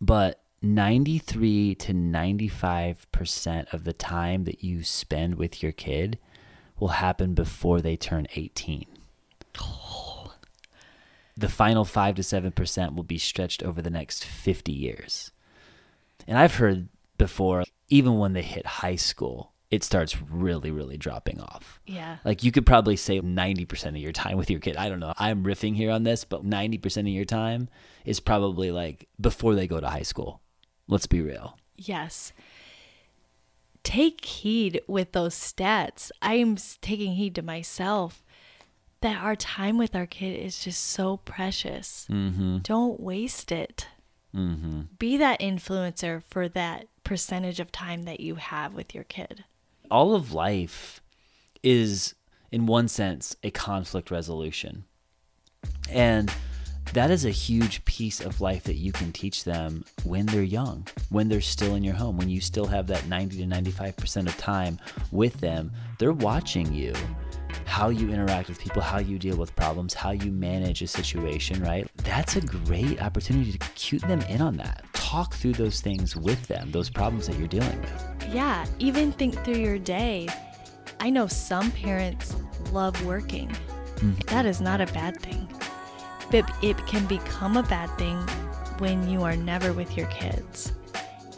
But 0.00 0.41
93 0.62 1.74
to 1.74 1.92
95% 1.92 3.72
of 3.72 3.84
the 3.84 3.92
time 3.92 4.44
that 4.44 4.62
you 4.62 4.84
spend 4.84 5.34
with 5.34 5.62
your 5.62 5.72
kid 5.72 6.18
will 6.78 6.88
happen 6.88 7.34
before 7.34 7.80
they 7.80 7.96
turn 7.96 8.26
18. 8.34 8.86
The 11.36 11.48
final 11.48 11.84
5 11.84 12.14
to 12.16 12.22
7% 12.22 12.94
will 12.94 13.02
be 13.02 13.18
stretched 13.18 13.62
over 13.62 13.82
the 13.82 13.90
next 13.90 14.24
50 14.24 14.70
years. 14.70 15.32
And 16.26 16.38
I've 16.38 16.56
heard 16.56 16.88
before, 17.18 17.64
even 17.88 18.18
when 18.18 18.32
they 18.32 18.42
hit 18.42 18.66
high 18.66 18.96
school, 18.96 19.52
it 19.72 19.82
starts 19.82 20.20
really, 20.20 20.70
really 20.70 20.98
dropping 20.98 21.40
off. 21.40 21.80
Yeah. 21.86 22.18
Like 22.24 22.44
you 22.44 22.52
could 22.52 22.66
probably 22.66 22.96
say 22.96 23.20
90% 23.20 23.88
of 23.88 23.96
your 23.96 24.12
time 24.12 24.36
with 24.36 24.50
your 24.50 24.60
kid. 24.60 24.76
I 24.76 24.90
don't 24.90 25.00
know. 25.00 25.14
I'm 25.16 25.44
riffing 25.44 25.74
here 25.74 25.90
on 25.90 26.02
this, 26.02 26.24
but 26.24 26.44
90% 26.44 26.98
of 26.98 27.06
your 27.08 27.24
time 27.24 27.70
is 28.04 28.20
probably 28.20 28.70
like 28.70 29.08
before 29.18 29.54
they 29.54 29.66
go 29.66 29.80
to 29.80 29.88
high 29.88 30.02
school. 30.02 30.41
Let's 30.92 31.06
be 31.06 31.22
real. 31.22 31.56
Yes. 31.74 32.34
Take 33.82 34.26
heed 34.26 34.82
with 34.86 35.12
those 35.12 35.34
stats. 35.34 36.10
I'm 36.20 36.56
taking 36.82 37.14
heed 37.14 37.34
to 37.36 37.42
myself 37.42 38.22
that 39.00 39.22
our 39.22 39.34
time 39.34 39.78
with 39.78 39.96
our 39.96 40.04
kid 40.04 40.38
is 40.38 40.62
just 40.62 40.84
so 40.84 41.16
precious. 41.16 42.06
Mm-hmm. 42.10 42.58
Don't 42.58 43.00
waste 43.00 43.50
it. 43.50 43.88
Mm-hmm. 44.36 44.82
Be 44.98 45.16
that 45.16 45.40
influencer 45.40 46.22
for 46.24 46.46
that 46.50 46.88
percentage 47.04 47.58
of 47.58 47.72
time 47.72 48.02
that 48.02 48.20
you 48.20 48.34
have 48.34 48.74
with 48.74 48.94
your 48.94 49.04
kid. 49.04 49.44
All 49.90 50.14
of 50.14 50.34
life 50.34 51.00
is, 51.62 52.14
in 52.50 52.66
one 52.66 52.88
sense, 52.88 53.34
a 53.42 53.50
conflict 53.50 54.10
resolution. 54.10 54.84
And 55.88 56.30
that 56.92 57.10
is 57.10 57.24
a 57.24 57.30
huge 57.30 57.84
piece 57.84 58.20
of 58.20 58.40
life 58.40 58.64
that 58.64 58.74
you 58.74 58.92
can 58.92 59.12
teach 59.12 59.44
them 59.44 59.84
when 60.04 60.26
they're 60.26 60.42
young, 60.42 60.86
when 61.08 61.28
they're 61.28 61.40
still 61.40 61.74
in 61.74 61.82
your 61.82 61.94
home, 61.94 62.18
when 62.18 62.28
you 62.28 62.40
still 62.40 62.66
have 62.66 62.86
that 62.88 63.06
90 63.08 63.38
to 63.38 63.44
95% 63.44 64.26
of 64.26 64.36
time 64.36 64.78
with 65.10 65.40
them. 65.40 65.72
They're 65.98 66.12
watching 66.12 66.72
you, 66.72 66.92
how 67.64 67.88
you 67.88 68.10
interact 68.10 68.48
with 68.48 68.58
people, 68.58 68.82
how 68.82 68.98
you 68.98 69.18
deal 69.18 69.36
with 69.36 69.56
problems, 69.56 69.94
how 69.94 70.10
you 70.10 70.30
manage 70.30 70.82
a 70.82 70.86
situation, 70.86 71.62
right? 71.62 71.88
That's 72.04 72.36
a 72.36 72.42
great 72.42 73.00
opportunity 73.00 73.52
to 73.52 73.58
cue 73.74 73.98
them 73.98 74.20
in 74.22 74.42
on 74.42 74.58
that. 74.58 74.84
Talk 74.92 75.34
through 75.34 75.54
those 75.54 75.80
things 75.80 76.14
with 76.14 76.46
them, 76.46 76.70
those 76.72 76.90
problems 76.90 77.26
that 77.26 77.38
you're 77.38 77.48
dealing 77.48 77.80
with. 77.80 78.34
Yeah, 78.34 78.66
even 78.78 79.12
think 79.12 79.42
through 79.44 79.56
your 79.56 79.78
day. 79.78 80.28
I 81.00 81.08
know 81.08 81.26
some 81.26 81.70
parents 81.72 82.36
love 82.70 83.02
working. 83.06 83.48
Mm-hmm. 83.48 84.12
That 84.26 84.46
is 84.46 84.60
not 84.60 84.80
a 84.80 84.86
bad 84.86 85.18
thing. 85.20 85.48
But 86.30 86.50
it 86.62 86.76
can 86.86 87.06
become 87.06 87.56
a 87.56 87.62
bad 87.62 87.90
thing 87.98 88.16
when 88.78 89.08
you 89.08 89.22
are 89.22 89.36
never 89.36 89.72
with 89.72 89.96
your 89.96 90.06
kids. 90.06 90.72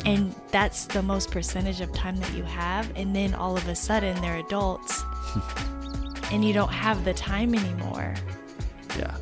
And 0.04 0.34
that's 0.50 0.86
the 0.86 1.02
most 1.02 1.30
percentage 1.30 1.80
of 1.80 1.92
time 1.92 2.16
that 2.16 2.32
you 2.34 2.42
have. 2.42 2.90
And 2.96 3.14
then 3.14 3.34
all 3.34 3.56
of 3.56 3.66
a 3.68 3.74
sudden 3.74 4.20
they're 4.20 4.36
adults 4.36 5.02
and 6.30 6.44
you 6.44 6.52
don't 6.52 6.72
have 6.72 7.04
the 7.04 7.14
time 7.14 7.54
anymore. 7.54 8.14
Yeah. 8.98 9.16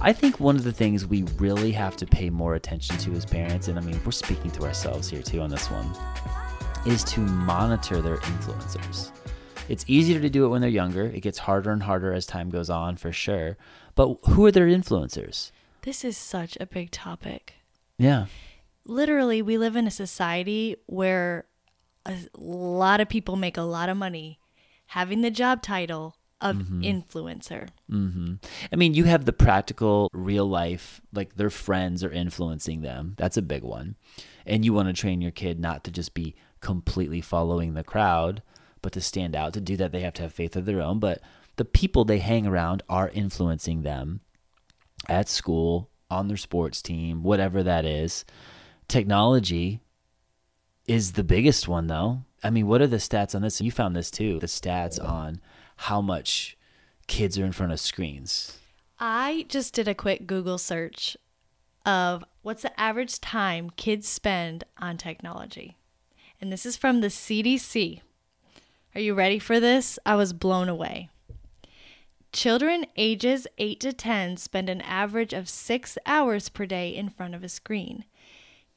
I 0.00 0.12
think 0.12 0.38
one 0.38 0.56
of 0.56 0.64
the 0.64 0.72
things 0.72 1.06
we 1.06 1.22
really 1.38 1.72
have 1.72 1.96
to 1.96 2.06
pay 2.06 2.28
more 2.28 2.54
attention 2.54 2.98
to 2.98 3.12
as 3.12 3.24
parents, 3.24 3.68
and 3.68 3.78
I 3.78 3.82
mean, 3.82 3.98
we're 4.04 4.12
speaking 4.12 4.50
to 4.52 4.64
ourselves 4.64 5.08
here 5.08 5.22
too 5.22 5.40
on 5.40 5.48
this 5.48 5.70
one, 5.70 5.90
is 6.86 7.02
to 7.04 7.20
monitor 7.20 8.02
their 8.02 8.18
influencers. 8.18 9.10
It's 9.68 9.84
easier 9.88 10.20
to 10.20 10.28
do 10.28 10.44
it 10.44 10.48
when 10.48 10.60
they're 10.60 10.68
younger. 10.68 11.06
It 11.06 11.20
gets 11.20 11.38
harder 11.38 11.70
and 11.70 11.82
harder 11.82 12.12
as 12.12 12.26
time 12.26 12.50
goes 12.50 12.68
on, 12.68 12.96
for 12.96 13.12
sure. 13.12 13.56
But 13.94 14.16
who 14.24 14.44
are 14.46 14.52
their 14.52 14.66
influencers? 14.66 15.50
This 15.82 16.04
is 16.04 16.16
such 16.16 16.56
a 16.60 16.66
big 16.66 16.90
topic. 16.90 17.54
Yeah. 17.98 18.26
literally 18.84 19.40
we 19.42 19.56
live 19.56 19.76
in 19.76 19.86
a 19.86 19.90
society 19.90 20.76
where 20.86 21.46
a 22.06 22.16
lot 22.36 23.00
of 23.00 23.08
people 23.08 23.36
make 23.36 23.56
a 23.56 23.62
lot 23.62 23.88
of 23.88 23.96
money 23.96 24.38
having 24.86 25.20
the 25.22 25.30
job 25.30 25.62
title 25.62 26.16
of 26.40 26.56
influencer. 26.56 27.68
hmm 27.88 28.34
I 28.70 28.76
mean, 28.76 28.92
you 28.92 29.04
have 29.04 29.24
the 29.24 29.32
practical, 29.32 30.10
real 30.12 30.46
life, 30.46 31.00
like 31.12 31.36
their 31.36 31.48
friends 31.48 32.04
are 32.04 32.10
influencing 32.10 32.82
them. 32.82 33.14
That's 33.16 33.38
a 33.38 33.42
big 33.42 33.62
one. 33.62 33.96
And 34.44 34.64
you 34.64 34.74
want 34.74 34.88
to 34.88 34.92
train 34.92 35.22
your 35.22 35.30
kid 35.30 35.58
not 35.58 35.84
to 35.84 35.90
just 35.90 36.12
be 36.12 36.34
completely 36.60 37.22
following 37.22 37.72
the 37.74 37.84
crowd, 37.84 38.42
but 38.82 38.92
to 38.92 39.00
stand 39.00 39.34
out. 39.34 39.54
To 39.54 39.60
do 39.60 39.76
that, 39.78 39.92
they 39.92 40.00
have 40.00 40.12
to 40.14 40.22
have 40.22 40.34
faith 40.34 40.56
of 40.56 40.66
their 40.66 40.82
own. 40.82 40.98
But 40.98 41.22
the 41.56 41.64
people 41.64 42.04
they 42.04 42.18
hang 42.18 42.46
around 42.46 42.82
are 42.88 43.08
influencing 43.10 43.82
them 43.82 44.20
at 45.08 45.28
school, 45.28 45.90
on 46.10 46.28
their 46.28 46.36
sports 46.36 46.82
team, 46.82 47.22
whatever 47.22 47.62
that 47.62 47.84
is. 47.84 48.24
Technology 48.88 49.80
is 50.86 51.12
the 51.12 51.24
biggest 51.24 51.66
one, 51.66 51.86
though. 51.86 52.22
I 52.42 52.50
mean, 52.50 52.66
what 52.66 52.82
are 52.82 52.86
the 52.86 52.96
stats 52.96 53.34
on 53.34 53.42
this? 53.42 53.60
You 53.60 53.70
found 53.70 53.96
this 53.96 54.10
too 54.10 54.38
the 54.38 54.46
stats 54.46 55.02
on 55.02 55.40
how 55.76 56.00
much 56.00 56.56
kids 57.06 57.38
are 57.38 57.44
in 57.44 57.52
front 57.52 57.72
of 57.72 57.80
screens. 57.80 58.58
I 58.98 59.46
just 59.48 59.74
did 59.74 59.88
a 59.88 59.94
quick 59.94 60.26
Google 60.26 60.58
search 60.58 61.16
of 61.84 62.24
what's 62.42 62.62
the 62.62 62.80
average 62.80 63.20
time 63.20 63.70
kids 63.70 64.08
spend 64.08 64.64
on 64.78 64.96
technology. 64.96 65.76
And 66.40 66.52
this 66.52 66.66
is 66.66 66.76
from 66.76 67.00
the 67.00 67.08
CDC. 67.08 68.00
Are 68.94 69.00
you 69.00 69.14
ready 69.14 69.38
for 69.38 69.58
this? 69.58 69.98
I 70.06 70.14
was 70.14 70.32
blown 70.32 70.68
away. 70.68 71.08
Children 72.34 72.86
ages 72.96 73.46
8 73.58 73.78
to 73.78 73.92
10 73.92 74.38
spend 74.38 74.68
an 74.68 74.80
average 74.80 75.32
of 75.32 75.48
6 75.48 75.98
hours 76.04 76.48
per 76.48 76.66
day 76.66 76.88
in 76.88 77.08
front 77.08 77.32
of 77.32 77.44
a 77.44 77.48
screen. 77.48 78.04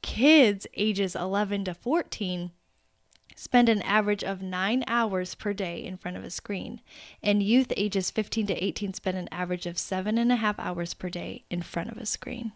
Kids 0.03 0.67
ages 0.75 1.15
11 1.15 1.65
to 1.65 1.73
14 1.73 2.51
spend 3.35 3.67
an 3.67 3.81
average 3.81 4.23
of 4.23 4.43
9 4.43 4.83
hours 4.85 5.33
per 5.33 5.53
day 5.53 5.83
in 5.83 5.97
front 5.97 6.15
of 6.15 6.23
a 6.23 6.29
screen. 6.29 6.81
And 7.23 7.41
youth 7.41 7.73
ages 7.75 8.11
15 8.11 8.45
to 8.45 8.63
18 8.63 8.93
spend 8.93 9.17
an 9.17 9.27
average 9.31 9.65
of 9.65 9.79
seven 9.79 10.19
and 10.19 10.31
a 10.31 10.35
half 10.35 10.59
hours 10.59 10.93
per 10.93 11.09
day 11.09 11.43
in 11.49 11.63
front 11.63 11.91
of 11.91 11.97
a 11.97 12.05
screen. 12.05 12.51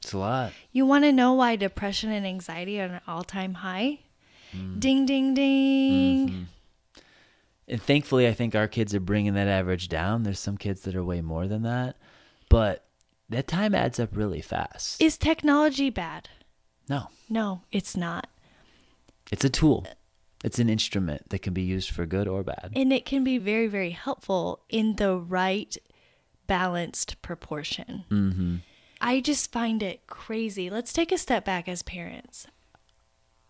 It's 0.00 0.12
a 0.12 0.18
lot. 0.18 0.52
You 0.70 0.86
want 0.86 1.02
to 1.02 1.12
know 1.12 1.32
why 1.32 1.56
depression 1.56 2.12
and 2.12 2.24
anxiety 2.24 2.80
are 2.80 2.84
at 2.84 2.90
an 2.90 3.00
all 3.08 3.24
time 3.24 3.54
high? 3.54 3.98
Hmm. 4.52 4.78
Ding, 4.78 5.04
ding, 5.04 5.34
ding. 5.34 6.28
Mm-hmm. 6.28 6.42
And 7.68 7.82
thankfully, 7.82 8.28
I 8.28 8.32
think 8.32 8.54
our 8.54 8.68
kids 8.68 8.94
are 8.94 9.00
bringing 9.00 9.34
that 9.34 9.48
average 9.48 9.88
down. 9.88 10.22
There's 10.22 10.38
some 10.38 10.56
kids 10.56 10.82
that 10.82 10.94
are 10.94 11.02
way 11.04 11.20
more 11.20 11.48
than 11.48 11.62
that. 11.62 11.96
But 12.48 12.84
that 13.28 13.48
time 13.48 13.74
adds 13.74 13.98
up 13.98 14.16
really 14.16 14.40
fast. 14.40 15.00
Is 15.02 15.18
technology 15.18 15.90
bad? 15.90 16.28
no, 16.88 17.08
No, 17.28 17.62
it's 17.72 17.96
not. 17.96 18.28
it's 19.32 19.44
a 19.44 19.50
tool, 19.50 19.84
it's 20.44 20.60
an 20.60 20.68
instrument 20.70 21.30
that 21.30 21.40
can 21.42 21.52
be 21.52 21.62
used 21.62 21.90
for 21.90 22.06
good 22.06 22.28
or 22.28 22.44
bad. 22.44 22.70
And 22.76 22.92
it 22.92 23.04
can 23.04 23.24
be 23.24 23.38
very, 23.38 23.66
very 23.66 23.90
helpful 23.90 24.60
in 24.68 24.94
the 24.94 25.16
right 25.16 25.76
balanced 26.46 27.20
proportion. 27.22 28.04
Mm-hmm. 28.08 28.56
I 29.00 29.20
just 29.20 29.50
find 29.50 29.82
it 29.82 30.06
crazy. 30.06 30.70
Let's 30.70 30.92
take 30.92 31.10
a 31.10 31.18
step 31.18 31.44
back 31.44 31.68
as 31.68 31.82
parents. 31.82 32.46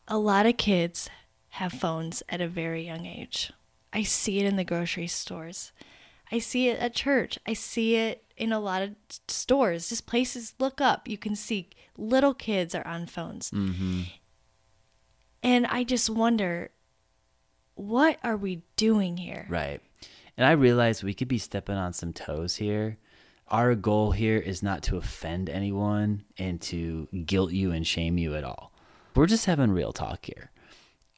A 0.09 0.17
lot 0.17 0.47
of 0.47 0.57
kids 0.57 1.11
have 1.51 1.73
phones 1.75 2.23
at 2.31 2.41
a 2.41 2.49
very 2.49 2.87
young 2.87 3.05
age. 3.05 3.53
I 3.93 4.03
see 4.03 4.41
it 4.41 4.47
in 4.47 4.57
the 4.57 4.65
grocery 4.65 5.07
stores. 5.07 5.73
I 6.31 6.39
see 6.39 6.69
it 6.69 6.79
at 6.79 6.95
church. 6.95 7.39
I 7.47 7.53
see 7.53 7.97
it 7.97 8.25
in 8.37 8.53
a 8.53 8.61
lot 8.61 8.83
of 8.83 8.95
stores. 9.29 9.89
Just 9.89 10.07
places 10.07 10.55
look 10.59 10.81
up. 10.81 11.09
You 11.09 11.19
can 11.19 11.37
see 11.37 11.71
little 11.97 12.35
kids 12.35 12.75
are 12.75 12.87
on 12.87 13.07
phones. 13.07 13.51
Mm-hmm. 13.51 14.03
And 15.43 15.67
I 15.67 15.85
just 15.85 16.11
wonder 16.11 16.71
what 17.75 18.19
are 18.25 18.37
we 18.37 18.63
doing 18.77 19.17
here? 19.17 19.47
Right. 19.49 19.81
And 20.37 20.47
I 20.47 20.53
realize 20.53 21.03
we 21.03 21.15
could 21.15 21.29
be 21.29 21.39
stepping 21.39 21.77
on 21.77 21.93
some 21.93 22.13
toes 22.13 22.57
here. 22.57 22.99
Our 23.49 23.75
goal 23.75 24.11
here 24.11 24.39
is 24.39 24.63
not 24.63 24.83
to 24.85 24.97
offend 24.97 25.49
anyone 25.49 26.25
and 26.37 26.61
to 26.63 27.07
guilt 27.25 27.53
you 27.53 27.71
and 27.71 27.87
shame 27.87 28.19
you 28.19 28.35
at 28.35 28.45
all. 28.45 28.73
We're 29.15 29.27
just 29.27 29.47
having 29.47 29.71
real 29.71 29.93
talk 29.93 30.27
here. 30.27 30.51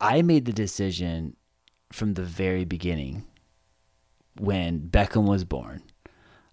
I 0.00 0.22
made 0.22 0.44
the 0.44 0.52
decision 0.52 1.36
from 1.92 2.14
the 2.14 2.22
very 2.22 2.64
beginning 2.64 3.24
when 4.38 4.88
Beckham 4.88 5.26
was 5.26 5.44
born. 5.44 5.82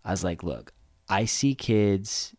I 0.03 0.11
was 0.11 0.23
like, 0.23 0.43
look, 0.43 0.71
I 1.09 1.25
see 1.25 1.55
kids 1.55 2.35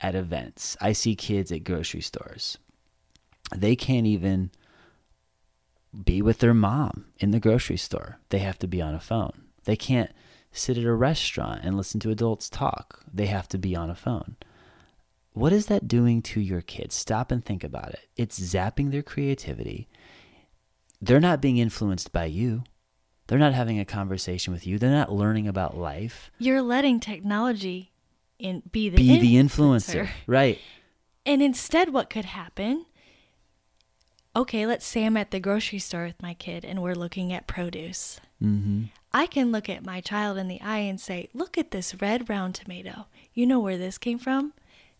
at 0.00 0.14
events, 0.14 0.76
I 0.80 0.92
see 0.92 1.16
kids 1.16 1.50
at 1.50 1.64
grocery 1.64 2.00
stores. 2.00 2.58
They 3.54 3.74
can't 3.74 4.06
even 4.06 4.50
be 6.04 6.22
with 6.22 6.38
their 6.38 6.54
mom 6.54 7.06
in 7.18 7.30
the 7.30 7.40
grocery 7.40 7.78
store. 7.78 8.18
They 8.28 8.38
have 8.38 8.58
to 8.60 8.68
be 8.68 8.80
on 8.80 8.94
a 8.94 9.00
phone. 9.00 9.44
They 9.64 9.76
can't 9.76 10.12
sit 10.52 10.78
at 10.78 10.84
a 10.84 10.92
restaurant 10.94 11.62
and 11.64 11.76
listen 11.76 12.00
to 12.00 12.10
adults 12.10 12.48
talk. 12.48 13.00
They 13.12 13.26
have 13.26 13.48
to 13.48 13.58
be 13.58 13.74
on 13.74 13.90
a 13.90 13.94
phone. 13.94 14.36
What 15.32 15.52
is 15.52 15.66
that 15.66 15.88
doing 15.88 16.22
to 16.22 16.40
your 16.40 16.60
kids? 16.60 16.94
Stop 16.94 17.30
and 17.30 17.44
think 17.44 17.64
about 17.64 17.90
it. 17.90 18.08
It's 18.16 18.38
zapping 18.38 18.90
their 18.90 19.02
creativity. 19.02 19.88
They're 21.00 21.20
not 21.20 21.40
being 21.40 21.58
influenced 21.58 22.12
by 22.12 22.26
you. 22.26 22.64
They're 23.26 23.38
not 23.38 23.54
having 23.54 23.78
a 23.78 23.84
conversation 23.84 24.52
with 24.52 24.66
you. 24.66 24.78
They're 24.78 24.90
not 24.90 25.12
learning 25.12 25.46
about 25.46 25.76
life. 25.76 26.30
You're 26.38 26.62
letting 26.62 26.98
technology 26.98 27.92
in 28.38 28.62
be 28.70 28.88
the 28.88 28.96
Be 28.96 29.18
the 29.18 29.34
influencer. 29.34 30.08
Right. 30.26 30.58
And 31.26 31.42
instead, 31.42 31.92
what 31.92 32.08
could 32.08 32.24
happen? 32.24 32.86
Okay, 34.34 34.66
let's 34.66 34.86
say 34.86 35.04
I'm 35.04 35.16
at 35.16 35.30
the 35.30 35.40
grocery 35.40 35.78
store 35.78 36.04
with 36.04 36.22
my 36.22 36.32
kid 36.32 36.64
and 36.64 36.80
we're 36.80 36.94
looking 36.94 37.32
at 37.32 37.46
produce. 37.46 38.20
Mm-hmm. 38.42 38.84
I 39.12 39.26
can 39.26 39.52
look 39.52 39.68
at 39.68 39.84
my 39.84 40.00
child 40.00 40.38
in 40.38 40.48
the 40.48 40.60
eye 40.60 40.78
and 40.78 41.00
say, 41.00 41.28
Look 41.34 41.58
at 41.58 41.70
this 41.70 42.00
red 42.00 42.28
round 42.28 42.54
tomato. 42.54 43.06
You 43.34 43.46
know 43.46 43.60
where 43.60 43.76
this 43.76 43.98
came 43.98 44.18
from? 44.18 44.52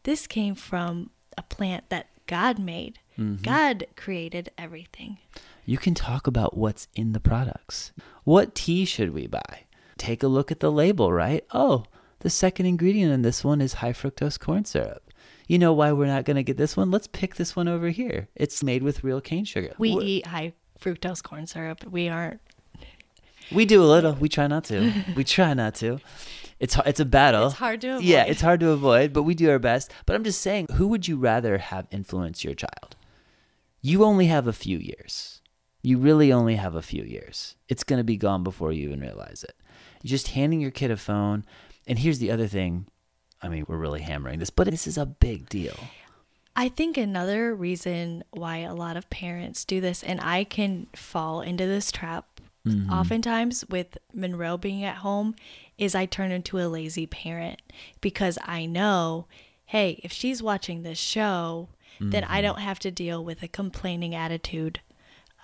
This 0.02 0.26
came 0.26 0.54
from 0.54 1.10
a 1.36 1.42
plant 1.42 1.88
that 1.88 2.08
God 2.26 2.58
made. 2.58 2.98
Mm-hmm. 3.18 3.42
God 3.42 3.86
created 3.96 4.50
everything. 4.56 5.18
You 5.64 5.76
can 5.78 5.94
talk 5.94 6.26
about 6.26 6.56
what's 6.56 6.88
in 6.94 7.12
the 7.12 7.20
products. 7.20 7.92
What 8.24 8.54
tea 8.54 8.84
should 8.84 9.12
we 9.12 9.26
buy? 9.26 9.64
Take 9.96 10.22
a 10.22 10.28
look 10.28 10.50
at 10.52 10.60
the 10.60 10.70
label, 10.72 11.12
right? 11.12 11.44
Oh, 11.52 11.84
the 12.20 12.30
second 12.30 12.66
ingredient 12.66 13.12
in 13.12 13.22
this 13.22 13.44
one 13.44 13.60
is 13.60 13.74
high 13.74 13.92
fructose 13.92 14.38
corn 14.38 14.64
syrup. 14.64 15.12
You 15.46 15.58
know 15.58 15.72
why 15.72 15.92
we're 15.92 16.06
not 16.06 16.24
going 16.24 16.36
to 16.36 16.42
get 16.42 16.56
this 16.56 16.76
one? 16.76 16.90
Let's 16.90 17.06
pick 17.06 17.36
this 17.36 17.56
one 17.56 17.68
over 17.68 17.88
here. 17.88 18.28
It's 18.34 18.62
made 18.62 18.82
with 18.82 19.02
real 19.02 19.20
cane 19.20 19.44
sugar. 19.44 19.72
We 19.78 19.92
Wh- 19.94 20.02
eat 20.04 20.26
high 20.26 20.52
fructose 20.80 21.22
corn 21.22 21.46
syrup. 21.46 21.84
We 21.90 22.08
aren't. 22.08 22.40
we 23.50 23.64
do 23.64 23.82
a 23.82 23.86
little. 23.86 24.12
We 24.12 24.28
try 24.28 24.46
not 24.46 24.64
to. 24.64 24.92
we 25.16 25.24
try 25.24 25.54
not 25.54 25.74
to. 25.76 26.00
It's 26.60 26.76
it's 26.84 27.00
a 27.00 27.04
battle. 27.04 27.46
It's 27.46 27.56
hard 27.56 27.80
to 27.82 27.88
avoid. 27.90 28.04
Yeah, 28.04 28.24
it's 28.24 28.40
hard 28.40 28.60
to 28.60 28.70
avoid, 28.70 29.12
but 29.12 29.22
we 29.22 29.34
do 29.34 29.48
our 29.50 29.58
best. 29.58 29.92
But 30.06 30.16
I'm 30.16 30.24
just 30.24 30.40
saying, 30.40 30.66
who 30.74 30.88
would 30.88 31.06
you 31.08 31.16
rather 31.16 31.58
have 31.58 31.86
influence 31.90 32.44
your 32.44 32.54
child? 32.54 32.96
You 33.80 34.04
only 34.04 34.26
have 34.26 34.46
a 34.46 34.52
few 34.52 34.78
years. 34.78 35.40
You 35.82 35.98
really 35.98 36.32
only 36.32 36.56
have 36.56 36.74
a 36.74 36.82
few 36.82 37.02
years. 37.04 37.54
It's 37.68 37.84
going 37.84 37.98
to 37.98 38.04
be 38.04 38.16
gone 38.16 38.42
before 38.42 38.72
you 38.72 38.88
even 38.88 39.00
realize 39.00 39.44
it. 39.44 39.54
You're 40.02 40.10
just 40.10 40.28
handing 40.28 40.60
your 40.60 40.70
kid 40.70 40.90
a 40.90 40.96
phone. 40.96 41.44
And 41.86 41.98
here's 41.98 42.18
the 42.18 42.30
other 42.30 42.46
thing. 42.46 42.86
I 43.40 43.48
mean, 43.48 43.64
we're 43.68 43.76
really 43.76 44.00
hammering 44.00 44.40
this, 44.40 44.50
but 44.50 44.68
this 44.68 44.86
is 44.86 44.98
a 44.98 45.06
big 45.06 45.48
deal. 45.48 45.76
I 46.56 46.68
think 46.68 46.96
another 46.96 47.54
reason 47.54 48.24
why 48.30 48.58
a 48.58 48.74
lot 48.74 48.96
of 48.96 49.08
parents 49.10 49.64
do 49.64 49.80
this, 49.80 50.02
and 50.02 50.20
I 50.20 50.42
can 50.42 50.88
fall 50.92 51.40
into 51.40 51.64
this 51.66 51.92
trap 51.92 52.40
mm-hmm. 52.66 52.92
oftentimes 52.92 53.64
with 53.68 53.96
Monroe 54.12 54.56
being 54.56 54.82
at 54.82 54.96
home, 54.96 55.36
is 55.78 55.94
I 55.94 56.06
turn 56.06 56.32
into 56.32 56.58
a 56.58 56.66
lazy 56.66 57.06
parent 57.06 57.62
because 58.00 58.38
I 58.44 58.66
know, 58.66 59.26
hey, 59.66 60.00
if 60.02 60.12
she's 60.12 60.42
watching 60.42 60.82
this 60.82 60.98
show, 60.98 61.68
then 62.00 62.24
I 62.24 62.26
mm-hmm. 62.26 62.42
don't 62.42 62.60
have 62.60 62.78
to 62.80 62.90
deal 62.90 63.24
with 63.24 63.42
a 63.42 63.48
complaining 63.48 64.14
attitude 64.14 64.80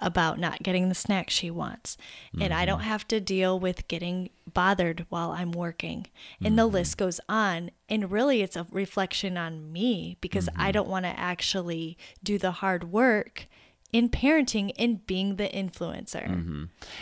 about 0.00 0.38
not 0.38 0.62
getting 0.62 0.88
the 0.88 0.94
snack 0.94 1.30
she 1.30 1.50
wants. 1.50 1.96
And 2.38 2.52
I 2.52 2.64
don't 2.64 2.80
mm-hmm. 2.80 2.88
have 2.88 3.08
to 3.08 3.20
deal 3.20 3.58
with 3.58 3.87
getting 3.88 4.30
bothered 4.52 5.06
while 5.08 5.30
I'm 5.30 5.52
working. 5.52 6.06
And 6.42 6.58
the 6.58 6.64
mm-hmm. 6.64 6.75
list 6.75 6.99
goes 6.99 7.20
on. 7.28 7.70
And 7.88 8.11
really, 8.11 8.42
it's 8.42 8.56
a 8.56 8.66
reflection 8.70 9.38
on 9.38 9.73
me 9.73 10.16
because 10.20 10.49
I 10.56 10.72
don't 10.72 10.88
want 10.88 11.05
to 11.05 11.18
actually 11.18 11.96
do 12.22 12.38
the 12.38 12.50
hard 12.50 12.90
work 12.90 13.46
in 13.92 14.09
parenting 14.09 14.72
and 14.76 15.07
being 15.07 15.37
the 15.37 15.48
influencer. 15.48 16.26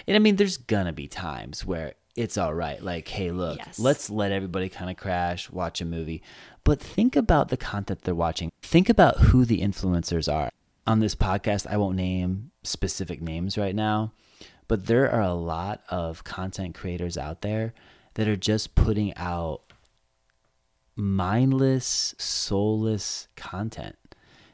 And 0.07 0.16
I 0.16 0.18
mean, 0.18 0.37
there's 0.37 0.59
gonna 0.59 0.92
be 0.92 1.09
times 1.09 1.64
where 1.64 1.94
it's 2.14 2.37
all 2.37 2.53
right. 2.53 2.83
Like, 2.83 3.09
hey, 3.09 3.31
look, 3.31 3.59
Yes. 3.59 3.79
let's 3.79 4.11
let 4.11 4.33
everybody 4.33 4.68
kind 4.68 4.90
of 4.90 4.96
crash, 4.96 5.50
watch 5.50 5.81
a 5.81 5.87
movie. 5.87 6.22
But 6.64 6.81
think 6.81 7.16
about 7.16 7.48
the 7.48 7.57
content 7.57 8.03
they're 8.03 8.14
watching. 8.14 8.53
Think 8.62 8.88
about 8.88 9.18
who 9.18 9.44
the 9.44 9.61
influencers 9.61 10.33
are. 10.33 10.51
On 10.87 11.01
this 11.01 11.14
podcast, 11.14 11.66
I 11.66 11.77
won't 11.77 11.96
name 11.96 12.51
specific 12.62 13.20
names 13.20 13.59
right 13.59 13.75
now, 13.75 14.12
but 14.68 14.87
there 14.87 15.11
are 15.11 15.22
a 15.22 15.35
lot 15.35 15.83
of 15.88 16.25
content 16.25 16.75
creators 16.75 17.16
out 17.16 17.42
there 17.42 17.75
that 18.14 18.29
are 18.29 18.37
just 18.37 18.75
putting 18.75 19.16
out 19.16 19.72
mindless, 20.96 22.14
soulless 22.18 23.29
content. 23.37 23.96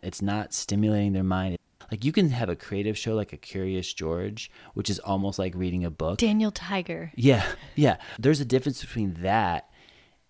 It's 0.02 0.22
not 0.22 0.54
stimulating 0.54 1.12
their 1.12 1.24
mind. 1.24 1.58
Like 1.90 2.04
you 2.04 2.12
can 2.12 2.30
have 2.30 2.48
a 2.48 2.56
creative 2.56 2.98
show 2.98 3.14
like 3.14 3.32
a 3.32 3.38
Curious 3.38 3.92
George, 3.92 4.50
which 4.74 4.90
is 4.90 4.98
almost 4.98 5.38
like 5.38 5.54
reading 5.54 5.84
a 5.84 5.90
book. 5.90 6.18
Daniel 6.18 6.50
Tiger. 6.50 7.12
Yeah, 7.16 7.44
yeah. 7.74 7.96
There's 8.18 8.40
a 8.40 8.44
difference 8.44 8.82
between 8.82 9.14
that 9.22 9.70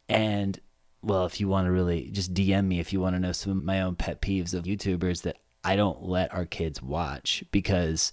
and 0.09 0.59
well, 1.03 1.27
if 1.27 1.41
you 1.41 1.49
want 1.49 1.67
to 1.67 1.73
really 1.73 2.11
just 2.11 2.35
DM 2.35 2.67
me 2.67 2.81
if 2.81 2.93
you 2.93 3.01
want 3.01 3.15
to 3.15 3.21
know 3.21 3.33
some 3.33 3.59
of 3.59 3.65
my 3.65 3.83
own 3.83 3.95
pet 3.95 4.21
peeves 4.21 4.55
of 4.55 4.65
YouTubers 4.65 5.23
that 5.23 5.39
I 5.65 5.77
don't 5.77 6.03
let 6.03 6.33
our 6.33 6.45
kids 6.45 6.83
watch 6.83 7.45
because 7.51 8.13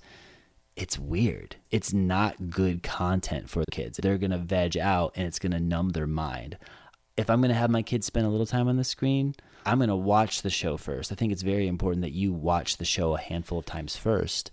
it's 0.75 0.99
weird. 0.99 1.55
It's 1.71 1.93
not 1.93 2.49
good 2.49 2.83
content 2.83 3.49
for 3.49 3.59
the 3.59 3.71
kids. 3.71 3.97
They're 3.97 4.17
going 4.17 4.31
to 4.31 4.37
veg 4.37 4.77
out 4.77 5.13
and 5.15 5.25
it's 5.25 5.39
going 5.39 5.53
to 5.53 5.59
numb 5.59 5.89
their 5.89 6.07
mind. 6.07 6.57
If 7.17 7.29
I'm 7.29 7.39
going 7.39 7.49
to 7.49 7.55
have 7.55 7.69
my 7.69 7.81
kids 7.81 8.05
spend 8.05 8.25
a 8.25 8.29
little 8.29 8.45
time 8.45 8.67
on 8.67 8.75
the 8.75 8.83
screen, 8.83 9.35
I'm 9.65 9.77
going 9.77 9.89
to 9.89 9.95
watch 9.95 10.41
the 10.41 10.49
show 10.49 10.75
first. 10.75 11.11
I 11.11 11.15
think 11.15 11.31
it's 11.31 11.41
very 11.41 11.67
important 11.67 12.01
that 12.01 12.11
you 12.11 12.33
watch 12.33 12.77
the 12.77 12.85
show 12.85 13.15
a 13.15 13.19
handful 13.19 13.59
of 13.59 13.65
times 13.65 13.95
first 13.95 14.51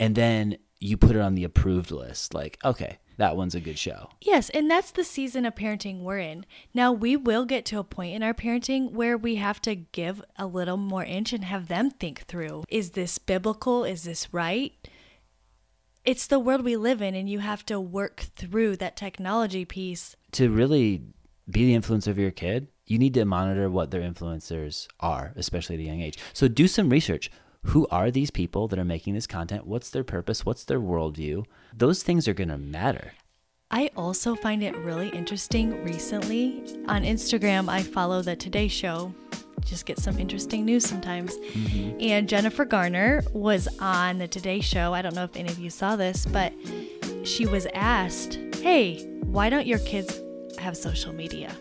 and 0.00 0.14
then 0.14 0.56
you 0.80 0.96
put 0.96 1.14
it 1.14 1.20
on 1.20 1.36
the 1.36 1.44
approved 1.44 1.92
list. 1.92 2.34
Like, 2.34 2.58
okay, 2.64 2.98
that 3.16 3.36
one's 3.36 3.54
a 3.54 3.60
good 3.60 3.78
show. 3.78 4.10
Yes, 4.20 4.50
and 4.50 4.70
that's 4.70 4.90
the 4.90 5.04
season 5.04 5.44
of 5.44 5.54
parenting 5.54 6.00
we're 6.00 6.18
in. 6.18 6.46
Now, 6.74 6.92
we 6.92 7.16
will 7.16 7.44
get 7.44 7.64
to 7.66 7.78
a 7.78 7.84
point 7.84 8.14
in 8.14 8.22
our 8.22 8.34
parenting 8.34 8.92
where 8.92 9.16
we 9.16 9.36
have 9.36 9.60
to 9.62 9.74
give 9.74 10.22
a 10.36 10.46
little 10.46 10.76
more 10.76 11.04
inch 11.04 11.32
and 11.32 11.44
have 11.44 11.68
them 11.68 11.90
think 11.90 12.26
through 12.26 12.64
is 12.68 12.90
this 12.90 13.18
biblical? 13.18 13.84
Is 13.84 14.04
this 14.04 14.32
right? 14.32 14.72
It's 16.04 16.26
the 16.26 16.40
world 16.40 16.64
we 16.64 16.76
live 16.76 17.00
in, 17.00 17.14
and 17.14 17.28
you 17.28 17.38
have 17.38 17.64
to 17.66 17.78
work 17.78 18.26
through 18.34 18.76
that 18.76 18.96
technology 18.96 19.64
piece. 19.64 20.16
To 20.32 20.50
really 20.50 21.02
be 21.48 21.64
the 21.66 21.74
influence 21.74 22.06
of 22.06 22.18
your 22.18 22.32
kid, 22.32 22.68
you 22.86 22.98
need 22.98 23.14
to 23.14 23.24
monitor 23.24 23.70
what 23.70 23.90
their 23.90 24.00
influencers 24.00 24.88
are, 24.98 25.32
especially 25.36 25.76
at 25.76 25.80
a 25.80 25.84
young 25.84 26.00
age. 26.00 26.18
So 26.32 26.48
do 26.48 26.66
some 26.66 26.88
research. 26.90 27.30
Who 27.66 27.86
are 27.90 28.10
these 28.10 28.30
people 28.30 28.66
that 28.68 28.78
are 28.78 28.84
making 28.84 29.14
this 29.14 29.26
content? 29.26 29.66
What's 29.66 29.90
their 29.90 30.04
purpose? 30.04 30.44
What's 30.44 30.64
their 30.64 30.80
worldview? 30.80 31.46
Those 31.72 32.02
things 32.02 32.26
are 32.26 32.34
going 32.34 32.48
to 32.48 32.58
matter. 32.58 33.12
I 33.70 33.90
also 33.96 34.34
find 34.34 34.62
it 34.62 34.76
really 34.76 35.08
interesting 35.10 35.82
recently. 35.84 36.62
On 36.88 37.02
Instagram, 37.02 37.70
I 37.70 37.82
follow 37.82 38.20
the 38.20 38.36
Today 38.36 38.68
Show. 38.68 39.14
Just 39.64 39.86
get 39.86 39.98
some 39.98 40.18
interesting 40.18 40.64
news 40.64 40.84
sometimes. 40.84 41.36
Mm-hmm. 41.38 41.98
And 42.00 42.28
Jennifer 42.28 42.64
Garner 42.64 43.22
was 43.32 43.68
on 43.78 44.18
the 44.18 44.28
Today 44.28 44.60
Show. 44.60 44.92
I 44.92 45.00
don't 45.00 45.14
know 45.14 45.24
if 45.24 45.36
any 45.36 45.48
of 45.48 45.58
you 45.58 45.70
saw 45.70 45.94
this, 45.94 46.26
but 46.26 46.52
she 47.22 47.46
was 47.46 47.66
asked, 47.74 48.38
Hey, 48.56 49.04
why 49.22 49.48
don't 49.48 49.66
your 49.66 49.78
kids 49.78 50.20
have 50.58 50.76
social 50.76 51.12
media? 51.12 51.54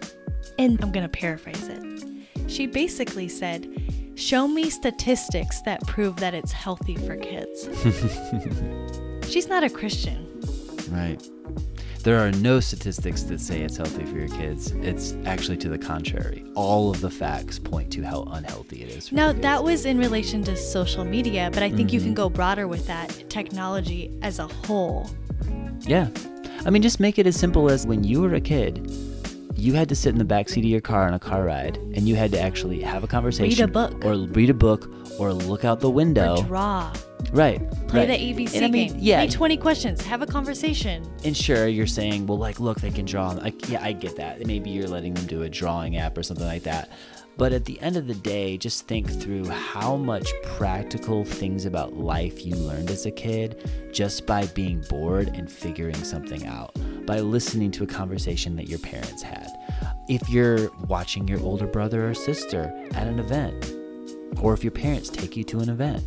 And 0.58 0.82
I'm 0.82 0.92
going 0.92 1.06
to 1.06 1.10
paraphrase 1.10 1.68
it. 1.68 2.50
She 2.50 2.66
basically 2.66 3.30
said, 3.30 3.70
Show 4.16 4.48
me 4.48 4.70
statistics 4.70 5.62
that 5.62 5.86
prove 5.88 6.18
that 6.18 6.34
it's 6.34 6.52
healthy 6.52 6.96
for 6.96 7.16
kids. 7.16 7.70
She's 9.32 9.48
not 9.48 9.64
a 9.64 9.70
Christian. 9.70 10.28
Right. 10.90 11.22
There 12.04 12.18
are 12.20 12.32
no 12.32 12.60
statistics 12.60 13.24
that 13.24 13.40
say 13.40 13.62
it's 13.62 13.78
healthy 13.78 14.06
for 14.06 14.18
your 14.18 14.28
kids. 14.28 14.72
It's 14.72 15.16
actually 15.26 15.58
to 15.58 15.70
the 15.70 15.78
contrary. 15.78 16.44
All 16.56 16.90
of 16.90 17.00
the 17.00 17.12
facts 17.12 17.60
point 17.60 17.92
to 17.94 18.02
how 18.02 18.24
unhealthy 18.24 18.82
it 18.82 18.90
is. 18.90 19.10
For 19.10 19.16
Now, 19.16 19.32
that 19.32 19.64
was 19.64 19.86
in 19.86 20.00
relation 20.00 20.44
to 20.46 20.56
social 20.56 21.06
media, 21.06 21.50
but 21.54 21.62
I 21.62 21.70
think 21.70 21.94
you 21.94 22.00
can 22.00 22.10
mm-hmm. 22.10 22.16
go 22.16 22.30
broader 22.30 22.68
with 22.68 22.88
that 22.88 23.30
technology 23.30 24.12
as 24.24 24.40
a 24.40 24.48
whole. 24.48 25.10
Yeah. 25.82 26.10
I 26.66 26.72
mean, 26.72 26.82
just 26.82 27.00
make 27.00 27.20
it 27.20 27.28
as 27.28 27.36
simple 27.36 27.70
as 27.70 27.86
when 27.86 28.04
you 28.04 28.22
were 28.22 28.34
a 28.34 28.42
kid, 28.42 28.92
you 29.62 29.74
had 29.74 29.88
to 29.90 29.96
sit 29.96 30.10
in 30.12 30.18
the 30.18 30.26
back 30.26 30.50
seat 30.50 30.62
of 30.66 30.66
your 30.72 30.82
car 30.82 31.06
on 31.06 31.14
a 31.14 31.20
car 31.20 31.44
ride 31.46 31.78
and 31.78 32.10
you 32.10 32.16
had 32.16 32.32
to 32.32 32.40
actually 32.40 32.82
have 32.82 33.04
a 33.04 33.08
conversation 33.08 33.66
Read 33.66 33.70
a 33.70 33.72
book. 33.72 34.04
or 34.04 34.16
read 34.16 34.50
a 34.50 34.56
book 34.56 34.92
or 35.20 35.32
look 35.34 35.64
out 35.64 35.80
the 35.80 35.90
window 35.90 36.38
Or 36.38 36.44
draw. 36.44 36.94
Right. 37.32 37.60
Play 37.88 38.08
right. 38.08 38.36
the 38.36 38.44
ABC 38.44 38.56
And 38.56 38.66
I 38.66 38.70
mean, 38.70 38.94
game. 38.94 38.98
Yeah. 39.00 39.20
Play 39.20 39.30
20 39.30 39.58
questions. 39.58 40.02
Have 40.02 40.24
a 40.24 40.26
conversation. 40.26 41.08
And 41.24 41.38
sure, 41.38 41.68
you're 41.68 41.86
saying, 41.86 42.26
well, 42.26 42.40
like, 42.40 42.60
look, 42.60 42.82
they 42.82 42.90
can 42.90 43.06
draw. 43.06 43.30
Like, 43.30 43.70
yeah, 43.70 43.84
I 43.84 43.94
get 43.94 44.16
that. 44.16 44.44
Maybe 44.48 44.72
you're 44.72 44.88
letting 44.88 45.14
them 45.14 45.28
do 45.28 45.44
a 45.44 45.50
drawing 45.50 45.96
app 45.98 46.18
or 46.18 46.24
something 46.24 46.48
like 46.48 46.64
that. 46.64 46.90
But 47.38 47.54
at 47.54 47.66
the 47.66 47.80
end 47.82 47.98
of 47.98 48.08
the 48.08 48.14
day, 48.14 48.58
just 48.58 48.88
think 48.88 49.10
through 49.10 49.48
how 49.48 49.96
much 49.96 50.32
practical 50.44 51.26
things 51.26 51.66
about 51.66 51.94
life 51.98 52.46
you 52.46 52.56
learned 52.56 52.92
as 52.92 53.06
a 53.06 53.12
kid 53.12 53.90
just 53.92 54.26
by 54.28 54.46
being 54.48 54.84
bored 54.90 55.30
and 55.30 55.52
figuring 55.52 55.96
something 56.04 56.46
out, 56.46 56.76
by 57.06 57.20
listening 57.20 57.72
to 57.72 57.84
a 57.84 57.88
conversation 57.88 58.56
that 58.58 58.68
your 58.68 58.80
parents 58.80 59.24
had. 59.24 59.50
If 60.08 60.30
you're 60.30 60.70
watching 60.88 61.28
your 61.28 61.40
older 61.42 61.68
brother 61.68 62.10
or 62.10 62.14
sister 62.14 62.72
at 62.94 63.08
an 63.08 63.20
event, 63.20 63.74
or 64.42 64.54
if 64.54 64.64
your 64.64 64.72
parents 64.72 65.10
take 65.10 65.36
you 65.36 65.44
to 65.46 65.60
an 65.60 65.70
event, 65.70 66.04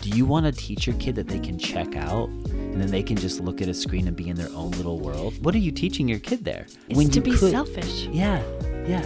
do 0.00 0.08
you 0.10 0.24
want 0.24 0.46
to 0.46 0.52
teach 0.52 0.86
your 0.86 0.96
kid 0.96 1.14
that 1.16 1.28
they 1.28 1.38
can 1.38 1.58
check 1.58 1.94
out 1.94 2.28
and 2.28 2.80
then 2.80 2.90
they 2.90 3.02
can 3.02 3.16
just 3.16 3.40
look 3.40 3.60
at 3.60 3.68
a 3.68 3.74
screen 3.74 4.08
and 4.08 4.16
be 4.16 4.28
in 4.28 4.36
their 4.36 4.48
own 4.50 4.70
little 4.72 4.98
world? 4.98 5.44
What 5.44 5.54
are 5.54 5.58
you 5.58 5.72
teaching 5.72 6.08
your 6.08 6.20
kid 6.20 6.44
there? 6.44 6.66
It's 6.88 7.10
to 7.10 7.20
be 7.20 7.32
could- 7.32 7.50
selfish. 7.50 8.06
Yeah, 8.06 8.42
yeah. 8.86 9.02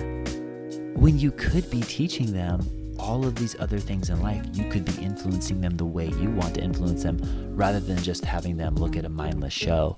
When 0.96 1.18
you 1.18 1.32
could 1.32 1.68
be 1.70 1.80
teaching 1.82 2.32
them 2.32 2.60
all 2.98 3.26
of 3.26 3.34
these 3.34 3.58
other 3.58 3.78
things 3.78 4.10
in 4.10 4.20
life, 4.22 4.42
you 4.52 4.70
could 4.70 4.84
be 4.84 5.02
influencing 5.02 5.60
them 5.60 5.76
the 5.76 5.84
way 5.84 6.06
you 6.06 6.30
want 6.30 6.54
to 6.54 6.62
influence 6.62 7.02
them 7.02 7.20
rather 7.54 7.80
than 7.80 7.98
just 7.98 8.24
having 8.24 8.56
them 8.56 8.76
look 8.76 8.96
at 8.96 9.04
a 9.04 9.08
mindless 9.08 9.52
show 9.52 9.96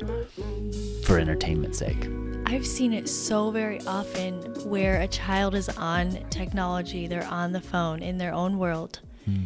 for 1.05 1.19
entertainment's 1.19 1.79
sake. 1.79 2.09
I've 2.47 2.67
seen 2.67 2.93
it 2.93 3.09
so 3.09 3.51
very 3.51 3.81
often 3.87 4.41
where 4.69 5.01
a 5.01 5.09
child 5.09 5.55
is 5.55 5.69
on 5.69 6.13
technology, 6.31 7.07
they're 7.07 7.27
on 7.27 7.53
the 7.53 7.61
phone 7.61 8.03
in 8.03 8.19
their 8.19 8.33
own 8.33 8.59
world. 8.59 9.01
Hmm. 9.25 9.45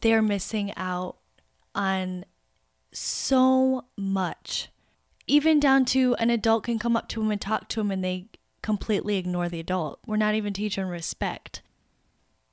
They're 0.00 0.22
missing 0.22 0.72
out 0.76 1.16
on 1.74 2.24
so 2.92 3.84
much. 3.96 4.70
Even 5.26 5.60
down 5.60 5.84
to 5.86 6.14
an 6.16 6.30
adult 6.30 6.64
can 6.64 6.78
come 6.78 6.96
up 6.96 7.08
to 7.10 7.20
them 7.20 7.30
and 7.30 7.40
talk 7.40 7.68
to 7.68 7.80
them 7.80 7.90
and 7.90 8.02
they 8.02 8.26
completely 8.62 9.16
ignore 9.16 9.48
the 9.48 9.60
adult. 9.60 10.00
We're 10.06 10.16
not 10.16 10.34
even 10.34 10.52
teaching 10.52 10.86
respect. 10.86 11.62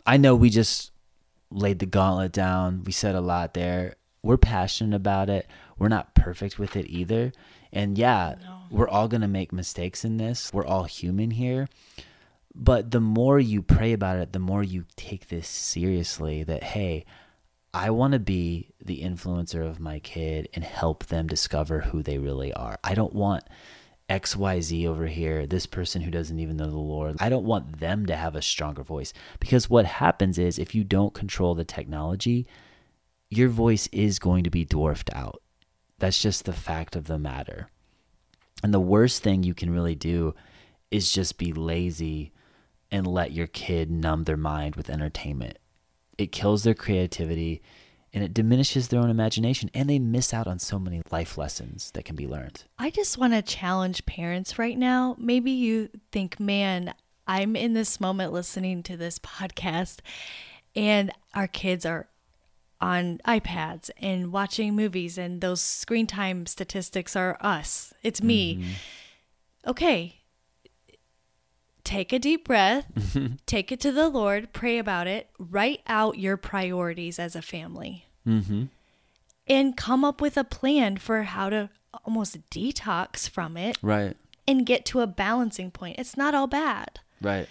I 0.06 0.18
know 0.18 0.36
we 0.36 0.50
just 0.50 0.92
laid 1.52 1.80
the 1.80 1.86
gauntlet 1.86 2.32
down. 2.32 2.84
We 2.84 2.92
said 2.92 3.16
a 3.16 3.22
lot 3.22 3.54
there. 3.54 3.96
We're 4.24 4.38
passionate 4.38 4.96
about 4.96 5.30
it. 5.30 5.48
We're 5.78 5.90
not 5.90 6.16
perfect 6.16 6.58
with 6.60 6.76
it 6.76 6.88
either. 6.88 7.32
And 7.72 7.98
yeah, 7.98 8.36
we're 8.72 8.90
all 8.90 9.08
going 9.08 9.22
to 9.22 9.28
make 9.28 9.52
mistakes 9.52 10.04
in 10.04 10.18
this. 10.18 10.54
We're 10.54 10.66
all 10.66 10.84
human 10.84 11.32
here. 11.32 11.68
But 12.56 12.92
the 12.92 13.00
more 13.00 13.40
you 13.40 13.62
pray 13.62 13.94
about 13.94 14.18
it, 14.18 14.34
the 14.34 14.40
more 14.40 14.64
you 14.64 14.86
take 14.96 15.28
this 15.28 15.48
seriously 15.48 16.44
that, 16.44 16.64
hey, 16.64 17.06
I 17.74 17.92
want 17.92 18.14
to 18.14 18.20
be 18.20 18.72
the 18.84 19.02
influencer 19.04 19.68
of 19.68 19.80
my 19.80 20.00
kid 20.00 20.50
and 20.54 20.64
help 20.64 21.06
them 21.06 21.28
discover 21.28 21.82
who 21.82 22.02
they 22.02 22.18
really 22.18 22.52
are. 22.54 22.80
I 22.84 22.96
don't 22.96 23.14
want 23.14 23.44
XYZ 24.10 24.86
over 24.86 25.06
here, 25.08 25.46
this 25.46 25.66
person 25.66 26.02
who 26.02 26.12
doesn't 26.12 26.40
even 26.40 26.58
know 26.58 26.70
the 26.70 26.78
Lord. 26.78 27.18
I 27.20 27.30
don't 27.30 27.46
want 27.46 27.80
them 27.80 28.06
to 28.06 28.16
have 28.16 28.36
a 28.36 28.42
stronger 28.42 28.84
voice 28.84 29.14
because 29.40 29.70
what 29.70 29.86
happens 29.86 30.38
is 30.38 30.58
if 30.58 30.74
you 30.74 30.84
don't 30.84 31.14
control 31.14 31.56
the 31.56 31.66
technology, 31.66 32.48
your 33.30 33.50
voice 33.50 33.88
is 33.92 34.20
going 34.20 34.46
to 34.46 34.50
be 34.50 34.64
dwarfed 34.64 35.10
out. 35.14 35.42
That's 36.00 36.22
just 36.22 36.46
the 36.46 36.54
fact 36.54 36.96
of 36.96 37.08
the 37.08 37.20
matter. 37.20 37.70
And 38.64 38.74
the 38.74 38.80
worst 38.80 39.24
thing 39.24 39.44
you 39.44 39.54
can 39.54 39.70
really 39.70 39.96
do 39.96 40.36
is 40.90 41.12
just 41.12 41.38
be 41.38 41.52
lazy 41.52 42.32
and 42.92 43.06
let 43.06 43.34
your 43.34 43.48
kid 43.48 43.92
numb 43.92 44.24
their 44.24 44.38
mind 44.38 44.76
with 44.76 44.90
entertainment. 44.90 45.58
It 46.18 46.32
kills 46.32 46.64
their 46.64 46.74
creativity 46.74 47.62
and 48.18 48.26
it 48.26 48.34
diminishes 48.34 48.88
their 48.88 49.00
own 49.00 49.12
imagination 49.12 49.70
and 49.76 49.88
they 49.88 50.00
miss 50.00 50.34
out 50.34 50.48
on 50.48 50.58
so 50.58 50.80
many 50.80 51.04
life 51.12 51.38
lessons 51.38 51.92
that 51.92 52.04
can 52.04 52.16
be 52.16 52.26
learned. 52.26 52.64
I 52.80 52.90
just 52.90 53.20
want 53.20 53.34
to 53.34 53.44
challenge 53.44 54.08
parents 54.08 54.58
right 54.58 54.76
now. 54.76 55.16
Maybe 55.20 55.52
you 55.52 55.90
think, 56.12 56.40
man, 56.40 56.96
I'm 57.28 57.56
in 57.56 57.74
this 57.74 58.02
moment 58.02 58.34
listening 58.34 58.82
to 58.84 58.98
this 58.98 59.20
podcast, 59.20 60.00
and 60.76 61.12
our 61.36 61.48
kids 61.48 61.86
are 61.86 62.08
on 62.82 63.20
iPads 63.28 63.92
and 63.98 64.32
watching 64.32 64.76
movies, 64.76 65.20
and 65.20 65.40
those 65.40 65.62
screen 65.62 66.08
time 66.08 66.48
statistics 66.48 67.16
are 67.16 67.38
us. 67.40 67.94
It's 68.02 68.24
me. 68.24 68.56
Mm-hmm. 68.56 69.70
Okay. 69.70 70.22
Take 71.84 72.12
a 72.12 72.20
deep 72.20 72.48
breath, 72.48 72.88
take 73.46 73.72
it 73.72 73.80
to 73.82 73.92
the 73.92 74.10
Lord, 74.10 74.54
pray 74.54 74.80
about 74.80 75.06
it, 75.06 75.30
write 75.38 75.82
out 75.86 76.18
your 76.18 76.36
priorities 76.36 77.20
as 77.20 77.36
a 77.36 77.42
family 77.44 78.07
Mm-hmm. 78.28 78.64
and 79.48 79.78
come 79.78 80.04
up 80.04 80.20
with 80.22 80.36
a 80.38 80.44
plan 80.44 80.98
for 80.98 81.24
how 81.24 81.50
to 81.50 81.70
almost 82.06 82.38
detox 82.52 83.30
from 83.30 83.56
it 83.58 83.78
Right. 83.82 84.16
and 84.48 84.66
get 84.66 84.86
to 84.88 85.00
a 85.00 85.08
balancing 85.08 85.72
point. 85.72 85.98
It's 85.98 86.18
not 86.18 86.36
all 86.36 86.48
bad. 86.48 87.00
Right. 87.22 87.48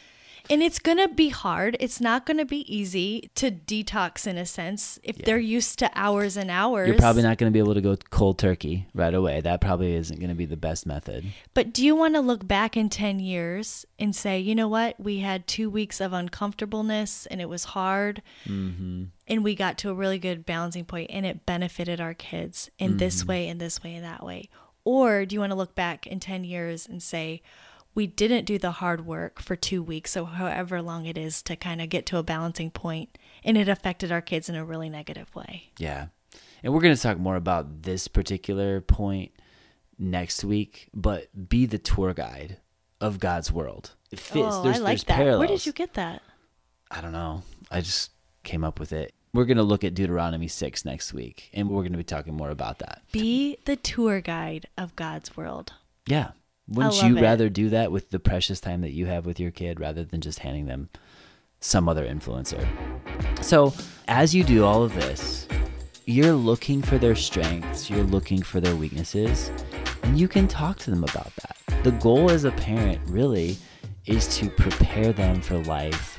And 0.49 0.63
it's 0.63 0.79
going 0.79 0.99
to 0.99 1.09
be 1.09 1.29
hard. 1.29 1.77
It's 1.81 2.01
not 2.01 2.25
going 2.27 2.39
to 2.39 2.45
be 2.45 2.73
easy 2.73 3.31
to 3.35 3.51
detox 3.51 4.27
in 4.27 4.39
a 4.39 4.47
sense 4.47 4.99
if 5.03 5.17
they're 5.19 5.39
used 5.39 5.79
to 5.81 5.91
hours 5.95 6.37
and 6.37 6.51
hours. 6.51 6.89
You're 6.89 6.99
probably 6.99 7.23
not 7.23 7.39
going 7.39 7.51
to 7.51 7.53
be 7.53 7.59
able 7.59 7.75
to 7.75 7.81
go 7.81 7.97
cold 8.11 8.39
turkey 8.39 8.87
right 8.95 9.13
away. 9.13 9.41
That 9.41 9.61
probably 9.61 9.95
isn't 9.95 10.19
going 10.19 10.29
to 10.29 10.37
be 10.37 10.47
the 10.47 10.57
best 10.57 10.87
method. 10.87 11.25
But 11.55 11.73
do 11.73 11.85
you 11.85 11.97
want 11.97 12.15
to 12.15 12.21
look 12.21 12.47
back 12.47 12.77
in 12.77 12.89
10 12.89 13.19
years 13.19 13.85
and 13.99 14.15
say, 14.15 14.39
you 14.39 14.55
know 14.55 14.69
what? 14.69 14.99
We 15.01 15.19
had 15.19 15.47
two 15.47 15.69
weeks 15.69 16.01
of 16.01 16.13
uncomfortableness 16.13 17.27
and 17.27 17.41
it 17.41 17.49
was 17.49 17.65
hard. 17.65 18.23
Mm-hmm. 18.47 19.05
And 19.29 19.45
we 19.45 19.55
got 19.55 19.79
to 19.79 19.91
a 19.91 19.95
really 19.95 20.19
good 20.19 20.47
balancing 20.47 20.85
point 20.85 21.11
and 21.13 21.27
it 21.27 21.45
benefited 21.47 22.01
our 22.01 22.15
kids 22.15 22.71
in 22.79 22.99
this 22.99 23.17
Mm-hmm. 23.21 23.29
way, 23.29 23.49
in 23.49 23.59
this 23.59 23.83
way, 23.83 23.95
and 23.95 24.05
that 24.05 24.25
way. 24.25 24.49
Or 24.85 25.25
do 25.25 25.35
you 25.35 25.41
want 25.41 25.51
to 25.51 25.57
look 25.57 25.75
back 25.75 26.07
in 26.07 26.21
10 26.21 26.45
years 26.45 26.87
and 26.87 27.03
say, 27.03 27.43
we 27.97 28.07
didn't 28.07 28.45
do 28.45 28.59
the 28.59 28.73
hard 28.73 29.07
work 29.07 29.41
for 29.41 29.57
two 29.57 29.83
weeks 29.83 30.13
so 30.13 30.27
however 30.27 30.81
long 30.83 31.07
it 31.07 31.17
is 31.19 31.43
to 31.43 31.57
kind 31.57 31.81
of 31.81 31.89
get 31.89 32.07
to 32.07 32.19
a 32.19 32.23
balancing 32.23 32.71
point 32.71 33.19
and 33.43 33.57
it 33.57 33.69
affected 33.69 34.13
our 34.13 34.21
kids 34.21 34.49
in 34.49 34.55
a 34.55 34.65
really 34.65 34.91
negative 34.91 35.35
way? 35.35 35.71
Yeah. 35.79 36.09
And 36.63 36.73
we're 36.73 36.81
going 36.81 36.95
to 36.95 37.01
talk 37.01 37.19
more 37.19 37.37
about 37.37 37.83
this 37.83 38.07
particular 38.07 38.81
point 38.83 39.33
next 39.99 40.45
week, 40.45 40.89
but 40.95 41.49
be 41.49 41.65
the 41.65 41.79
tour 41.79 42.13
guide 42.13 42.59
of 43.01 43.19
God's 43.19 43.51
world. 43.51 43.93
It 44.11 44.21
fits. 44.21 44.47
oh, 44.51 44.63
there's, 44.63 44.77
I 44.77 44.81
like 44.81 44.99
that. 45.05 45.17
parallels. 45.17 45.39
Where 45.39 45.49
did 45.49 45.65
you 45.65 45.73
get 45.73 45.95
that? 45.95 46.23
I 46.91 47.01
don't 47.01 47.13
know. 47.13 47.43
I 47.71 47.81
just 47.81 48.11
came 48.45 48.63
up 48.63 48.79
with 48.79 48.93
it. 48.93 49.15
We're 49.33 49.45
going 49.45 49.57
to 49.57 49.63
look 49.63 49.85
at 49.85 49.95
Deuteronomy 49.95 50.49
6 50.49 50.85
next 50.85 51.13
week, 51.13 51.51
and 51.53 51.69
we're 51.69 51.83
going 51.83 51.93
to 51.93 51.99
be 51.99 52.05
talking 52.05 52.35
more 52.35 52.51
about 52.51 52.79
that. 52.79 53.03
Be 53.13 53.59
the 53.65 53.77
tour 53.77 54.21
guide 54.21 54.67
of 54.79 54.97
God's 54.97 55.37
world. 55.37 55.73
Yeah. 56.07 56.31
Wouldn't 56.69 57.03
you 57.03 57.17
it. 57.17 57.23
rather 57.23 57.49
do 57.49 57.69
that 57.71 57.93
with 57.93 58.11
the 58.11 58.19
precious 58.19 58.61
time 58.61 58.81
that 58.81 58.93
you 58.93 59.07
have 59.07 59.25
with 59.25 59.39
your 59.39 59.51
kid 59.51 59.79
rather 59.79 60.05
than 60.05 60.21
just 60.21 60.41
handing 60.41 60.67
them 60.67 60.89
some 61.61 61.89
other 61.89 62.05
influencer? 62.05 62.67
So, 63.43 63.73
as 64.09 64.35
you 64.35 64.43
do 64.43 64.65
all 64.65 64.83
of 64.83 64.95
this, 64.95 65.47
you're 66.07 66.33
looking 66.33 66.83
for 66.83 66.99
their 66.99 67.15
strengths, 67.15 67.89
you're 67.89 68.05
looking 68.05 68.43
for 68.43 68.61
their 68.61 68.75
weaknesses, 68.75 69.51
and 70.03 70.19
you 70.19 70.29
can 70.29 70.49
talk 70.49 70.79
to 70.79 70.91
them 70.91 71.05
about 71.05 71.33
that. 71.37 71.85
The 71.85 71.93
goal 71.93 72.31
as 72.31 72.45
a 72.45 72.53
parent 72.53 73.01
really 73.07 73.57
is 74.07 74.37
to 74.39 74.49
prepare 74.51 75.13
them 75.13 75.41
for 75.41 75.59
life 75.65 76.19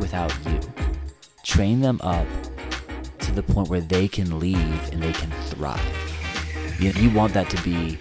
without 0.00 0.32
you. 0.46 0.60
Train 1.44 1.80
them 1.80 2.00
up 2.02 2.26
to 3.18 3.32
the 3.32 3.42
point 3.42 3.68
where 3.68 3.80
they 3.80 4.08
can 4.08 4.38
leave 4.38 4.92
and 4.92 5.02
they 5.02 5.12
can 5.12 5.30
thrive. 5.46 5.80
You, 6.80 6.90
you 6.92 7.10
want 7.10 7.32
that 7.34 7.48
to 7.50 7.62
be 7.62 7.98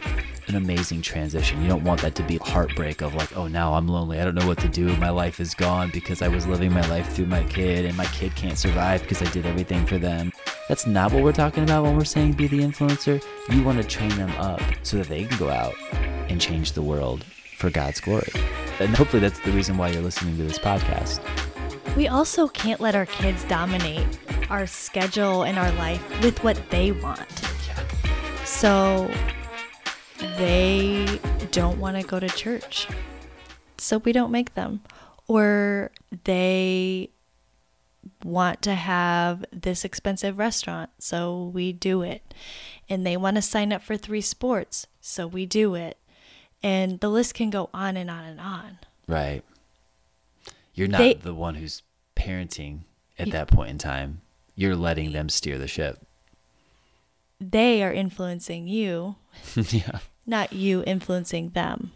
an 0.52 0.58
amazing 0.58 1.02
transition. 1.02 1.62
You 1.62 1.70
don't 1.70 1.84
want 1.84 2.02
that 2.02 2.16
to 2.16 2.24
be 2.24 2.38
heartbreak 2.38 3.02
of 3.02 3.16
like, 3.16 3.36
oh, 3.38 3.48
now 3.48 3.74
I'm 3.74 3.88
lonely. 3.88 4.20
I 4.20 4.26
don't 4.26 4.36
know 4.36 4.48
what 4.48 4.58
to 4.60 4.68
do. 4.68 4.96
My 4.98 5.10
life 5.10 5.40
is 5.40 5.54
gone 5.54 5.90
because 5.92 6.22
I 6.22 6.28
was 6.28 6.46
living 6.46 6.74
my 6.74 6.88
life 6.90 7.12
through 7.14 7.28
my 7.28 7.44
kid 7.46 7.86
and 7.86 7.96
my 7.96 8.06
kid 8.08 8.36
can't 8.36 8.58
survive 8.58 9.02
because 9.02 9.22
I 9.22 9.26
did 9.32 9.46
everything 9.46 9.86
for 9.86 9.98
them. 9.98 10.32
That's 10.68 10.86
not 10.86 11.14
what 11.14 11.24
we're 11.24 11.32
talking 11.32 11.64
about 11.64 11.84
when 11.84 11.96
we're 11.96 12.04
saying 12.04 12.34
be 12.34 12.48
the 12.48 12.60
influencer. 12.60 13.24
You 13.50 13.64
want 13.64 13.82
to 13.82 13.88
train 13.88 14.10
them 14.18 14.32
up 14.32 14.62
so 14.84 14.98
that 14.98 15.08
they 15.08 15.24
can 15.24 15.38
go 15.38 15.50
out 15.50 15.74
and 16.30 16.42
change 16.42 16.74
the 16.74 16.82
world 16.82 17.24
for 17.58 17.70
God's 17.70 18.02
glory. 18.02 18.32
And 18.80 18.96
hopefully 18.96 19.22
that's 19.22 19.40
the 19.40 19.52
reason 19.52 19.78
why 19.78 19.90
you're 19.90 20.02
listening 20.02 20.36
to 20.38 20.44
this 20.44 20.60
podcast. 20.60 21.22
We 21.96 22.08
also 22.08 22.48
can't 22.50 22.82
let 22.82 22.96
our 22.96 23.06
kids 23.06 23.44
dominate 23.46 24.20
our 24.50 24.68
schedule 24.68 25.44
and 25.44 25.58
our 25.58 25.72
life 25.74 26.04
with 26.24 26.44
what 26.44 26.70
they 26.70 26.92
want. 26.92 27.30
So 28.46 29.10
they 30.38 31.20
don't 31.52 31.80
want 31.80 31.98
to 31.98 32.04
go 32.04 32.20
to 32.20 32.28
church. 32.30 32.88
So 33.78 33.98
we 34.00 34.12
don't 34.12 34.32
make 34.32 34.54
them. 34.54 34.82
Or 35.28 35.92
they 36.24 37.10
want 38.24 38.62
to 38.64 38.76
have 38.76 39.46
this 39.52 39.84
expensive 39.86 40.38
restaurant. 40.38 40.90
So 41.00 41.52
we 41.54 41.72
do 41.74 42.02
it. 42.02 42.34
And 42.90 43.06
they 43.06 43.18
want 43.18 43.36
to 43.38 43.42
sign 43.42 43.72
up 43.72 43.82
for 43.82 43.98
three 43.98 44.22
sports. 44.22 44.88
So 45.00 45.26
we 45.28 45.46
do 45.46 45.76
it. 45.76 45.98
And 46.64 47.00
the 47.00 47.10
list 47.10 47.34
can 47.34 47.50
go 47.50 47.70
on 47.74 47.98
and 47.98 48.10
on 48.10 48.24
and 48.24 48.40
on. 48.40 48.80
Right. 49.08 49.44
You're 50.74 50.88
not 50.88 51.00
They- 51.00 51.14
the 51.16 51.34
one 51.34 51.56
who's 51.56 51.82
parenting 52.16 52.82
at 53.18 53.32
that 53.32 53.48
point 53.50 53.70
in 53.72 53.78
time. 53.78 54.22
You're 54.56 54.76
letting 54.76 55.12
them 55.12 55.30
steer 55.30 55.58
the 55.58 55.68
ship. 55.68 56.06
they 57.40 57.82
are 57.82 57.92
influencing 57.92 58.68
you, 58.68 59.16
yeah. 59.56 60.00
Not 60.26 60.54
you 60.54 60.84
influencing 60.86 61.50
them. 61.50 61.92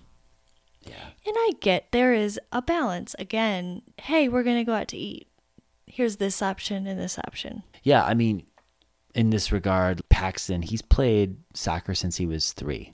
Yeah. 0.84 1.10
And 1.26 1.36
I 1.38 1.52
get 1.62 1.92
there 1.92 2.14
is 2.14 2.40
a 2.52 2.62
balance. 2.62 3.16
Again, 3.18 3.82
hey, 4.00 4.30
we're 4.30 4.44
going 4.44 4.58
to 4.58 4.64
go 4.64 4.74
out 4.74 4.88
to 4.90 4.98
eat. 4.98 5.28
Here's 5.88 6.18
this 6.18 6.42
option 6.42 6.88
and 6.88 7.00
this 7.00 7.18
option. 7.18 7.64
Yeah, 7.84 8.04
I 8.04 8.14
mean, 8.14 8.46
in 9.14 9.30
this 9.30 9.52
regard, 9.52 10.08
Paxton, 10.10 10.62
he's 10.62 10.82
played 10.82 11.38
soccer 11.54 11.96
since 11.96 12.18
he 12.18 12.26
was 12.26 12.54
three. 12.54 12.94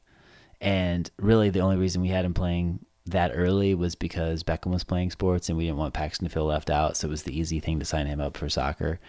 And 0.61 1.09
really, 1.17 1.49
the 1.49 1.61
only 1.61 1.77
reason 1.77 2.01
we 2.01 2.09
had 2.09 2.25
him 2.25 2.33
playing 2.33 2.85
that 3.07 3.31
early 3.33 3.73
was 3.73 3.95
because 3.95 4.43
Beckham 4.43 4.71
was 4.71 4.83
playing 4.83 5.09
sports 5.09 5.49
and 5.49 5.57
we 5.57 5.65
didn't 5.65 5.77
want 5.77 5.93
Paxton 5.93 6.27
to 6.27 6.33
feel 6.33 6.45
left 6.45 6.69
out. 6.69 6.95
So 6.95 7.07
it 7.07 7.11
was 7.11 7.23
the 7.23 7.37
easy 7.37 7.59
thing 7.59 7.79
to 7.79 7.85
sign 7.85 8.05
him 8.05 8.21
up 8.21 8.37
for 8.37 8.47
soccer. 8.47 8.99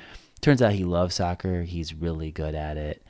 Turns 0.40 0.62
out 0.62 0.72
he 0.72 0.84
loves 0.84 1.14
soccer, 1.14 1.62
he's 1.62 1.94
really 1.94 2.32
good 2.32 2.54
at 2.54 2.76
it. 2.76 3.04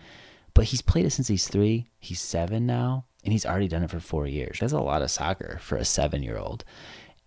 But 0.55 0.65
he's 0.65 0.83
played 0.83 1.07
it 1.07 1.11
since 1.11 1.29
he's 1.29 1.49
three. 1.49 1.89
He's 1.99 2.21
seven 2.21 2.67
now, 2.67 3.07
and 3.25 3.33
he's 3.33 3.47
already 3.47 3.69
done 3.69 3.83
it 3.83 3.91
for 3.91 4.01
four 4.01 4.27
years. 4.27 4.59
That's 4.61 4.73
a 4.73 4.81
lot 4.81 5.03
of 5.03 5.11
soccer 5.11 5.59
for 5.63 5.77
a 5.77 5.85
seven 5.85 6.23
year 6.23 6.39
old. 6.39 6.65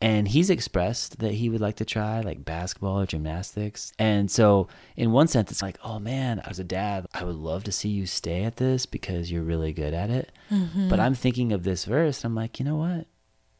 And 0.01 0.27
he's 0.27 0.49
expressed 0.49 1.19
that 1.19 1.33
he 1.33 1.49
would 1.49 1.61
like 1.61 1.77
to 1.77 1.85
try 1.85 2.19
like 2.19 2.43
basketball 2.43 2.99
or 2.99 3.05
gymnastics. 3.05 3.93
And 3.97 4.29
so, 4.29 4.67
in 4.97 5.11
one 5.13 5.27
sense, 5.27 5.51
it's 5.51 5.61
like, 5.61 5.79
oh 5.83 5.99
man, 5.99 6.39
as 6.41 6.59
a 6.59 6.65
dad, 6.65 7.07
I 7.13 7.23
would 7.23 7.37
love 7.37 7.63
to 7.63 7.71
see 7.71 7.89
you 7.89 8.05
stay 8.05 8.43
at 8.43 8.57
this 8.57 8.85
because 8.85 9.31
you're 9.31 9.41
really 9.41 9.71
good 9.71 9.93
at 9.93 10.09
it. 10.09 10.31
Mm-hmm. 10.51 10.89
But 10.89 10.99
I'm 10.99 11.15
thinking 11.15 11.53
of 11.53 11.63
this 11.63 11.85
verse, 11.85 12.23
and 12.23 12.31
I'm 12.31 12.35
like, 12.35 12.59
you 12.59 12.65
know 12.65 12.75
what? 12.75 13.07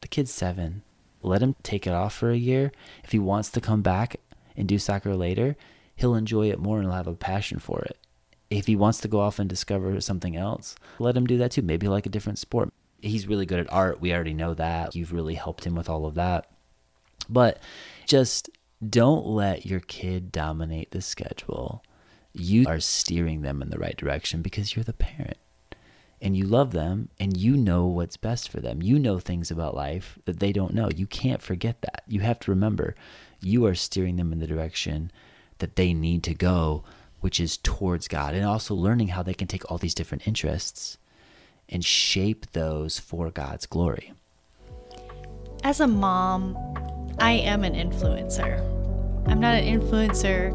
The 0.02 0.08
kid's 0.08 0.30
seven. 0.30 0.82
Let 1.22 1.42
him 1.42 1.56
take 1.62 1.86
it 1.86 1.92
off 1.92 2.14
for 2.14 2.30
a 2.30 2.36
year. 2.36 2.70
If 3.02 3.12
he 3.12 3.18
wants 3.18 3.50
to 3.50 3.60
come 3.60 3.82
back 3.82 4.16
and 4.56 4.68
do 4.68 4.78
soccer 4.78 5.16
later, 5.16 5.56
he'll 5.96 6.14
enjoy 6.14 6.50
it 6.50 6.60
more 6.60 6.78
and 6.78 6.86
he'll 6.86 6.94
have 6.94 7.08
a 7.08 7.14
passion 7.14 7.58
for 7.58 7.80
it. 7.80 7.98
If 8.50 8.66
he 8.66 8.76
wants 8.76 9.00
to 9.00 9.08
go 9.08 9.20
off 9.20 9.38
and 9.38 9.48
discover 9.48 10.00
something 10.00 10.36
else, 10.36 10.76
let 10.98 11.16
him 11.16 11.26
do 11.26 11.38
that 11.38 11.52
too. 11.52 11.62
Maybe 11.62 11.88
like 11.88 12.06
a 12.06 12.10
different 12.10 12.38
sport. 12.38 12.72
He's 13.00 13.26
really 13.26 13.46
good 13.46 13.60
at 13.60 13.72
art. 13.72 14.00
We 14.00 14.12
already 14.12 14.34
know 14.34 14.54
that. 14.54 14.94
You've 14.94 15.12
really 15.12 15.34
helped 15.34 15.66
him 15.66 15.74
with 15.74 15.88
all 15.88 16.06
of 16.06 16.14
that. 16.14 16.50
But 17.28 17.60
just 18.06 18.48
don't 18.88 19.26
let 19.26 19.66
your 19.66 19.80
kid 19.80 20.30
dominate 20.32 20.92
the 20.92 21.02
schedule. 21.02 21.82
You 22.32 22.66
are 22.68 22.80
steering 22.80 23.42
them 23.42 23.62
in 23.62 23.70
the 23.70 23.78
right 23.78 23.96
direction 23.96 24.42
because 24.42 24.76
you're 24.76 24.84
the 24.84 24.92
parent 24.92 25.38
and 26.20 26.36
you 26.36 26.44
love 26.44 26.72
them 26.72 27.08
and 27.18 27.36
you 27.36 27.56
know 27.56 27.86
what's 27.86 28.16
best 28.16 28.48
for 28.48 28.60
them. 28.60 28.82
You 28.82 28.98
know 28.98 29.18
things 29.18 29.50
about 29.50 29.74
life 29.74 30.18
that 30.24 30.40
they 30.40 30.52
don't 30.52 30.74
know. 30.74 30.88
You 30.94 31.06
can't 31.06 31.42
forget 31.42 31.82
that. 31.82 32.02
You 32.06 32.20
have 32.20 32.38
to 32.40 32.50
remember 32.50 32.94
you 33.40 33.66
are 33.66 33.74
steering 33.74 34.16
them 34.16 34.32
in 34.32 34.38
the 34.38 34.46
direction 34.46 35.10
that 35.58 35.76
they 35.76 35.92
need 35.94 36.22
to 36.24 36.34
go, 36.34 36.84
which 37.20 37.40
is 37.40 37.56
towards 37.56 38.08
God, 38.08 38.34
and 38.34 38.44
also 38.44 38.74
learning 38.74 39.08
how 39.08 39.22
they 39.22 39.34
can 39.34 39.48
take 39.48 39.70
all 39.70 39.78
these 39.78 39.94
different 39.94 40.26
interests 40.26 40.98
and 41.68 41.84
shape 41.84 42.46
those 42.52 42.98
for 42.98 43.30
God's 43.30 43.66
glory. 43.66 44.12
As 45.64 45.80
a 45.80 45.86
mom, 45.86 46.56
I 47.18 47.32
am 47.32 47.64
an 47.64 47.74
influencer. 47.74 48.60
I'm 49.26 49.40
not 49.40 49.54
an 49.54 49.80
influencer 49.80 50.54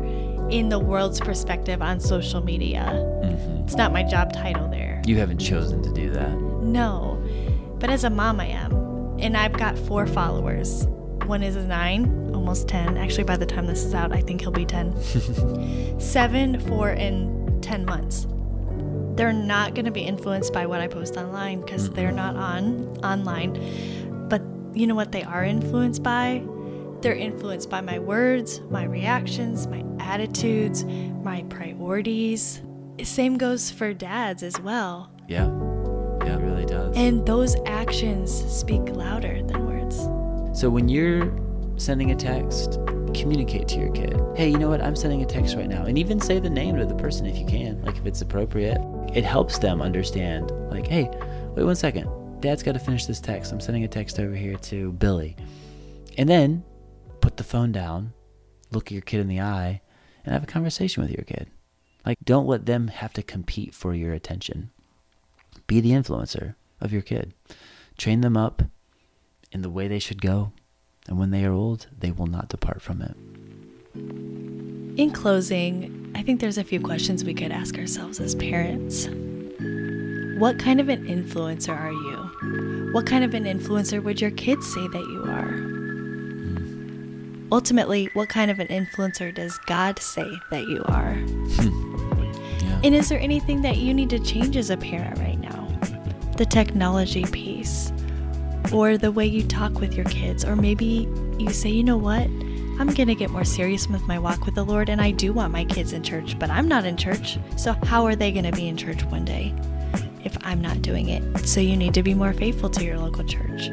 in 0.52 0.70
the 0.70 0.80
world's 0.80 1.20
perspective 1.20 1.82
on 1.82 2.00
social 2.00 2.42
media. 2.42 2.84
Mm-hmm. 3.24 3.64
It's 3.64 3.76
not 3.76 3.92
my 3.92 4.04
job 4.04 4.32
title 4.34 4.68
there. 4.70 5.02
You 5.06 5.18
haven't 5.18 5.40
chosen 5.40 5.82
to 5.84 5.92
do 5.94 6.10
that. 6.12 6.32
No. 6.62 7.22
But 7.80 7.90
as 7.90 8.04
a 8.04 8.10
mom, 8.10 8.40
I 8.40 8.46
am. 8.46 8.74
And 9.20 9.36
I've 9.36 9.54
got 9.54 9.78
four 9.78 10.06
followers. 10.06 10.88
One 11.26 11.44
is 11.44 11.56
a 11.56 11.66
nine, 11.66 12.32
almost 12.34 12.68
10. 12.68 12.98
Actually, 12.98 13.24
by 13.24 13.38
the 13.38 13.46
time 13.46 13.68
this 13.68 13.84
is 13.84 13.94
out, 13.94 14.12
I 14.12 14.22
think 14.22 14.42
he'll 14.42 14.52
be 14.52 14.66
10. 14.66 16.00
Seven, 16.00 16.60
four, 16.62 16.90
and 16.90 17.64
10 17.64 17.86
months. 17.86 18.28
They're 19.16 19.34
not 19.34 19.76
going 19.76 19.86
to 19.86 19.92
be 19.92 20.02
influenced 20.02 20.54
by 20.54 20.66
what 20.66 20.82
I 20.82 20.88
post 20.88 21.18
online 21.18 21.62
because 21.62 21.86
mm-hmm. 21.86 21.96
they're 21.96 22.12
not 22.12 22.36
on 22.36 22.98
online. 23.04 24.28
But 24.30 24.42
you 24.74 24.88
know 24.88 24.96
what 24.96 25.12
they 25.12 25.24
are 25.24 25.44
influenced 25.44 26.02
by? 26.02 26.44
They're 27.02 27.16
influenced 27.16 27.70
by 27.70 27.82
my 27.82 28.00
words, 28.00 28.62
my 28.70 28.84
reactions, 28.84 29.68
my 29.68 29.84
attitudes, 30.00 30.84
my 30.86 31.44
priorities. 31.50 32.62
Same 33.04 33.38
goes 33.38 33.72
for 33.72 33.94
dads 33.94 34.44
as 34.44 34.60
well. 34.60 35.12
Yeah. 35.28 35.48
Yeah, 36.24 36.38
it 36.38 36.42
really 36.42 36.66
does. 36.66 36.96
And 36.96 37.26
those 37.26 37.56
actions 37.66 38.32
speak 38.32 38.82
louder 38.90 39.42
than 39.44 39.66
words. 39.66 39.71
So 40.54 40.70
when 40.70 40.90
you're 40.90 41.34
sending 41.78 42.12
a 42.12 42.16
text, 42.16 42.74
communicate 43.14 43.68
to 43.70 43.80
your 43.80 43.92
kid. 43.92 44.20
Hey, 44.36 44.50
you 44.50 44.58
know 44.58 44.70
what? 44.70 44.82
I'm 44.82 44.96
sending 44.96 45.22
a 45.22 45.26
text 45.26 45.56
right 45.56 45.68
now. 45.68 45.86
And 45.86 45.98
even 45.98 46.20
say 46.20 46.40
the 46.40 46.50
name 46.50 46.78
to 46.78 46.86
the 46.86 46.96
person 46.96 47.26
if 47.26 47.38
you 47.38 47.46
can, 47.46 47.82
like 47.84 47.98
if 47.98 48.06
it's 48.06 48.22
appropriate. 48.22 48.78
It 49.14 49.24
helps 49.24 49.60
them 49.60 49.82
understand, 49.82 50.52
like, 50.70 50.88
hey, 50.88 51.10
wait 51.56 51.64
one 51.64 51.76
second. 51.76 52.10
Dad's 52.42 52.64
got 52.64 52.74
to 52.74 52.80
finish 52.80 53.06
this 53.06 53.20
text. 53.20 53.52
I'm 53.52 53.60
sending 53.60 53.84
a 53.84 53.88
text 53.88 54.20
over 54.20 54.36
here 54.36 54.56
to 54.58 54.92
Billy. 54.94 55.36
And 56.18 56.28
then 56.28 56.64
put 57.22 57.38
the 57.38 57.44
phone 57.44 57.72
down, 57.72 58.14
look 58.72 58.88
at 58.88 58.92
your 58.92 59.02
kid 59.02 59.22
in 59.22 59.28
the 59.28 59.42
eye, 59.42 59.82
and 60.26 60.34
have 60.34 60.44
a 60.44 60.48
conversation 60.48 61.02
with 61.02 61.12
your 61.12 61.24
kid. 61.24 61.50
Like, 62.06 62.18
don't 62.24 62.48
let 62.48 62.66
them 62.66 62.88
have 62.88 63.14
to 63.14 63.24
compete 63.24 63.74
for 63.74 63.94
your 63.94 64.14
attention. 64.14 64.72
Be 65.68 65.80
the 65.80 65.92
influencer 65.92 66.56
of 66.82 66.92
your 66.92 67.04
kid. 67.04 67.34
Train 67.98 68.22
them 68.22 68.36
up 68.36 68.64
in 69.52 69.62
the 69.62 69.70
way 69.70 69.88
they 69.88 70.00
should 70.00 70.22
go. 70.22 70.52
And 71.08 71.18
when 71.18 71.32
they 71.32 71.46
are 71.46 71.52
old, 71.52 71.88
they 71.98 72.12
will 72.12 72.28
not 72.28 72.50
depart 72.50 72.82
from 72.82 73.02
it. 73.02 73.16
In 75.00 75.12
closing, 75.12 76.12
I 76.16 76.22
think 76.22 76.40
there's 76.40 76.58
a 76.58 76.64
few 76.64 76.80
questions 76.80 77.24
we 77.24 77.34
could 77.34 77.52
ask 77.52 77.78
ourselves 77.78 78.20
as 78.20 78.36
parents. 78.36 79.08
What 80.40 80.60
kind 80.60 80.80
of 80.80 80.90
an 80.90 81.06
influencer 81.08 81.78
are 81.78 81.92
you? 81.92 82.92
What 82.94 83.06
kind 83.06 83.24
of 83.24 83.34
an 83.34 83.46
influencer 83.46 84.04
would 84.04 84.20
your 84.20 84.32
kids 84.32 84.72
say 84.74 84.88
that 84.88 85.00
you 85.00 85.24
are? 85.28 85.72
Ultimately, 87.52 88.10
what 88.14 88.30
kind 88.30 88.50
of 88.50 88.60
an 88.60 88.68
influencer 88.68 89.34
does 89.34 89.58
God 89.66 90.00
say 90.00 90.30
that 90.52 90.64
you 90.64 90.84
are? 90.86 91.16
Hmm. 91.16 91.92
Yeah. 92.64 92.82
And 92.84 92.96
is 92.96 93.10
there 93.10 93.20
anything 93.20 93.62
that 93.64 93.78
you 93.78 93.94
need 93.94 94.10
to 94.10 94.20
change 94.20 94.56
as 94.56 94.70
a 94.70 94.78
parent 94.78 95.20
right 95.20 95.40
now? 95.40 95.68
The 96.38 96.46
technology 96.46 97.26
piece, 97.26 97.92
or 98.74 98.98
the 98.98 99.12
way 99.12 99.26
you 99.26 99.44
talk 99.44 99.80
with 99.80 99.94
your 99.94 100.06
kids, 100.06 100.46
or 100.46 100.56
maybe 100.56 101.08
you 101.38 101.50
say, 101.52 101.70
you 101.70 101.84
know 101.84 101.98
what? 101.98 102.28
I'm 102.80 102.94
going 102.94 103.10
to 103.10 103.16
get 103.16 103.30
more 103.30 103.44
serious 103.44 103.88
with 103.88 104.08
my 104.08 104.18
walk 104.18 104.46
with 104.46 104.56
the 104.56 104.64
Lord, 104.64 104.90
and 104.90 105.02
I 105.02 105.12
do 105.12 105.34
want 105.34 105.54
my 105.54 105.66
kids 105.66 105.94
in 105.94 106.02
church, 106.02 106.40
but 106.40 106.50
I'm 106.50 106.68
not 106.68 106.84
in 106.84 106.98
church. 106.98 107.38
So, 107.56 107.74
how 107.84 108.06
are 108.06 108.16
they 108.16 108.32
going 108.32 108.46
to 108.46 108.52
be 108.52 108.68
in 108.68 108.76
church 108.76 109.04
one 109.06 109.24
day 109.24 109.54
if 110.24 110.36
I'm 110.42 110.62
not 110.62 110.82
doing 110.82 111.10
it? 111.10 111.48
So, 111.48 111.60
you 111.60 111.78
need 111.78 111.94
to 111.94 112.02
be 112.02 112.16
more 112.16 112.34
faithful 112.34 112.70
to 112.72 112.84
your 112.84 112.98
local 112.98 113.24
church. 113.24 113.70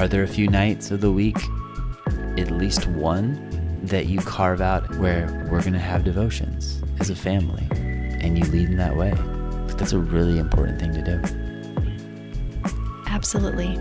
Are 0.00 0.08
there 0.08 0.24
a 0.24 0.28
few 0.28 0.48
nights 0.48 0.90
of 0.90 1.00
the 1.00 1.12
week, 1.12 1.38
at 2.36 2.50
least 2.50 2.88
one, 2.88 3.44
that 3.84 4.06
you 4.06 4.18
carve 4.18 4.60
out 4.60 4.96
where 4.96 5.46
we're 5.50 5.60
going 5.60 5.72
to 5.72 5.78
have 5.78 6.02
devotions 6.02 6.82
as 6.98 7.10
a 7.10 7.16
family 7.16 7.66
and 8.20 8.36
you 8.36 8.44
lead 8.46 8.70
in 8.70 8.76
that 8.78 8.96
way? 8.96 9.12
That's 9.76 9.92
a 9.92 9.98
really 9.98 10.38
important 10.38 10.80
thing 10.80 10.92
to 10.94 11.02
do. 11.02 11.22
Absolutely. 13.06 13.78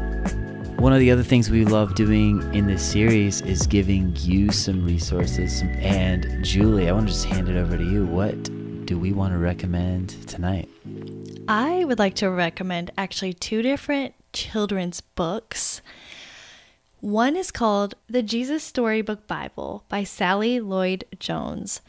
One 0.80 0.94
of 0.94 1.00
the 1.00 1.10
other 1.10 1.24
things 1.24 1.50
we 1.50 1.66
love 1.66 1.96
doing 1.96 2.44
in 2.54 2.68
this 2.68 2.88
series 2.88 3.42
is 3.42 3.66
giving 3.66 4.16
you 4.18 4.52
some 4.52 4.86
resources. 4.86 5.64
And 5.80 6.46
Julie, 6.46 6.88
I 6.88 6.92
want 6.92 7.08
to 7.08 7.14
just 7.14 7.26
hand 7.26 7.50
it 7.50 7.58
over 7.58 7.76
to 7.76 7.84
you. 7.84 8.06
What 8.06 8.44
do 8.86 9.00
we 9.00 9.12
want 9.12 9.34
to 9.34 9.40
recommend 9.40 10.10
tonight? 10.28 10.70
I 11.48 11.84
would 11.84 11.98
like 11.98 12.14
to 12.16 12.30
recommend 12.30 12.92
actually 12.96 13.34
two 13.34 13.64
different 13.64 14.14
children's 14.34 15.02
books. 15.02 15.82
One 17.00 17.36
is 17.36 17.50
called 17.50 17.96
The 18.08 18.22
Jesus 18.22 18.64
Storybook 18.64 19.26
Bible 19.26 19.84
by 19.90 20.04
Sally 20.04 20.60
Lloyd 20.60 21.06
Jones. 21.20 21.82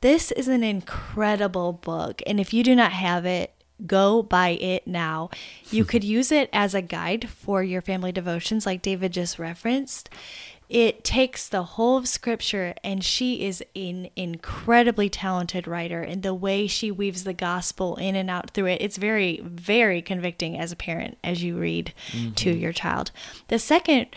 This 0.00 0.32
is 0.32 0.48
an 0.48 0.64
incredible 0.64 1.72
book, 1.72 2.20
and 2.26 2.40
if 2.40 2.52
you 2.52 2.64
do 2.64 2.74
not 2.74 2.90
have 2.90 3.24
it, 3.24 3.52
go 3.86 4.22
buy 4.22 4.50
it 4.50 4.86
now. 4.86 5.30
You 5.70 5.84
could 5.84 6.04
use 6.04 6.32
it 6.32 6.50
as 6.52 6.74
a 6.74 6.82
guide 6.82 7.28
for 7.28 7.62
your 7.62 7.82
family 7.82 8.12
devotions, 8.12 8.66
like 8.66 8.82
David 8.82 9.12
just 9.12 9.38
referenced. 9.38 10.10
It 10.68 11.02
takes 11.02 11.48
the 11.48 11.62
whole 11.62 11.96
of 11.96 12.06
scripture, 12.06 12.74
and 12.84 13.02
she 13.02 13.46
is 13.46 13.64
an 13.74 14.10
incredibly 14.16 15.08
talented 15.08 15.66
writer. 15.66 16.02
And 16.02 16.22
the 16.22 16.34
way 16.34 16.66
she 16.66 16.90
weaves 16.90 17.24
the 17.24 17.32
gospel 17.32 17.96
in 17.96 18.14
and 18.14 18.28
out 18.28 18.50
through 18.50 18.66
it, 18.66 18.82
it's 18.82 18.98
very, 18.98 19.40
very 19.42 20.02
convicting 20.02 20.58
as 20.58 20.70
a 20.70 20.76
parent 20.76 21.16
as 21.24 21.42
you 21.42 21.56
read 21.56 21.94
to 22.12 22.50
mm-hmm. 22.50 22.60
your 22.60 22.72
child. 22.74 23.12
The 23.48 23.58
second 23.58 24.08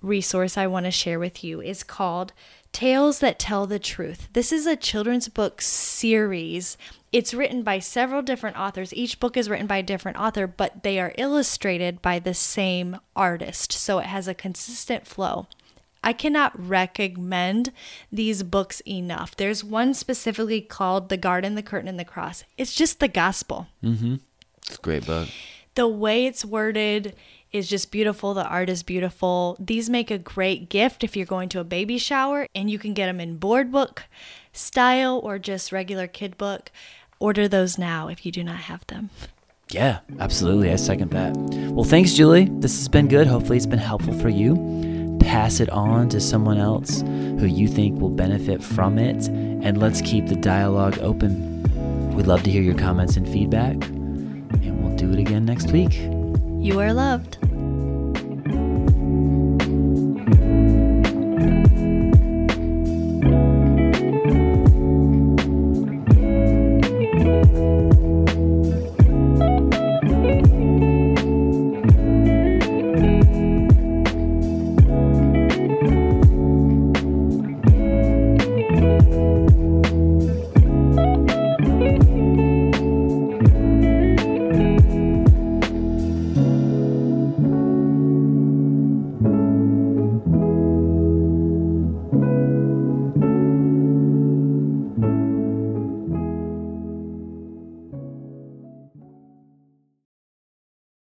resource 0.00 0.56
I 0.56 0.68
want 0.68 0.86
to 0.86 0.92
share 0.92 1.18
with 1.18 1.42
you 1.42 1.60
is 1.60 1.82
called 1.82 2.32
Tales 2.72 3.18
That 3.18 3.40
Tell 3.40 3.66
the 3.66 3.80
Truth. 3.80 4.28
This 4.32 4.52
is 4.52 4.66
a 4.66 4.76
children's 4.76 5.28
book 5.28 5.60
series. 5.60 6.76
It's 7.12 7.34
written 7.34 7.62
by 7.62 7.80
several 7.80 8.22
different 8.22 8.56
authors. 8.56 8.94
Each 8.94 9.18
book 9.18 9.36
is 9.36 9.50
written 9.50 9.66
by 9.66 9.78
a 9.78 9.82
different 9.82 10.18
author, 10.18 10.46
but 10.46 10.84
they 10.84 11.00
are 11.00 11.12
illustrated 11.18 12.00
by 12.00 12.20
the 12.20 12.34
same 12.34 12.98
artist. 13.16 13.72
So 13.72 13.98
it 13.98 14.06
has 14.06 14.28
a 14.28 14.34
consistent 14.34 15.06
flow. 15.06 15.48
I 16.02 16.12
cannot 16.12 16.52
recommend 16.58 17.72
these 18.10 18.42
books 18.42 18.80
enough. 18.86 19.36
There's 19.36 19.64
one 19.64 19.92
specifically 19.92 20.60
called 20.60 21.08
The 21.08 21.16
Garden, 21.16 21.56
the 21.56 21.62
Curtain, 21.62 21.88
and 21.88 21.98
the 21.98 22.04
Cross. 22.04 22.44
It's 22.56 22.74
just 22.74 23.00
the 23.00 23.08
gospel. 23.08 23.66
Mm-hmm. 23.82 24.16
It's 24.58 24.78
a 24.78 24.80
great 24.80 25.04
book. 25.04 25.28
The 25.74 25.88
way 25.88 26.26
it's 26.26 26.44
worded 26.44 27.14
is 27.52 27.68
just 27.68 27.90
beautiful. 27.90 28.34
The 28.34 28.46
art 28.46 28.70
is 28.70 28.82
beautiful. 28.82 29.56
These 29.58 29.90
make 29.90 30.10
a 30.10 30.18
great 30.18 30.68
gift 30.68 31.04
if 31.04 31.16
you're 31.16 31.26
going 31.26 31.48
to 31.50 31.60
a 31.60 31.64
baby 31.64 31.98
shower, 31.98 32.46
and 32.54 32.70
you 32.70 32.78
can 32.78 32.94
get 32.94 33.06
them 33.06 33.20
in 33.20 33.36
board 33.36 33.72
book 33.72 34.04
style 34.52 35.20
or 35.22 35.38
just 35.38 35.72
regular 35.72 36.06
kid 36.06 36.38
book. 36.38 36.70
Order 37.20 37.48
those 37.48 37.76
now 37.76 38.08
if 38.08 38.24
you 38.24 38.32
do 38.32 38.42
not 38.42 38.56
have 38.56 38.86
them. 38.86 39.10
Yeah, 39.68 39.98
absolutely. 40.18 40.72
I 40.72 40.76
second 40.76 41.10
that. 41.10 41.36
Well, 41.70 41.84
thanks, 41.84 42.14
Julie. 42.14 42.48
This 42.50 42.76
has 42.78 42.88
been 42.88 43.08
good. 43.08 43.26
Hopefully, 43.26 43.58
it's 43.58 43.66
been 43.66 43.78
helpful 43.78 44.18
for 44.18 44.30
you. 44.30 45.18
Pass 45.20 45.60
it 45.60 45.68
on 45.68 46.08
to 46.08 46.20
someone 46.20 46.56
else 46.56 47.02
who 47.02 47.44
you 47.44 47.68
think 47.68 48.00
will 48.00 48.08
benefit 48.08 48.64
from 48.64 48.98
it. 48.98 49.28
And 49.28 49.78
let's 49.78 50.00
keep 50.00 50.26
the 50.28 50.34
dialogue 50.34 50.98
open. 51.00 51.62
We'd 52.14 52.26
love 52.26 52.42
to 52.44 52.50
hear 52.50 52.62
your 52.62 52.76
comments 52.76 53.18
and 53.18 53.28
feedback. 53.28 53.74
And 53.74 54.82
we'll 54.82 54.96
do 54.96 55.12
it 55.12 55.18
again 55.18 55.44
next 55.44 55.70
week. 55.72 55.92
You 56.58 56.80
are 56.80 56.92
loved. 56.94 57.36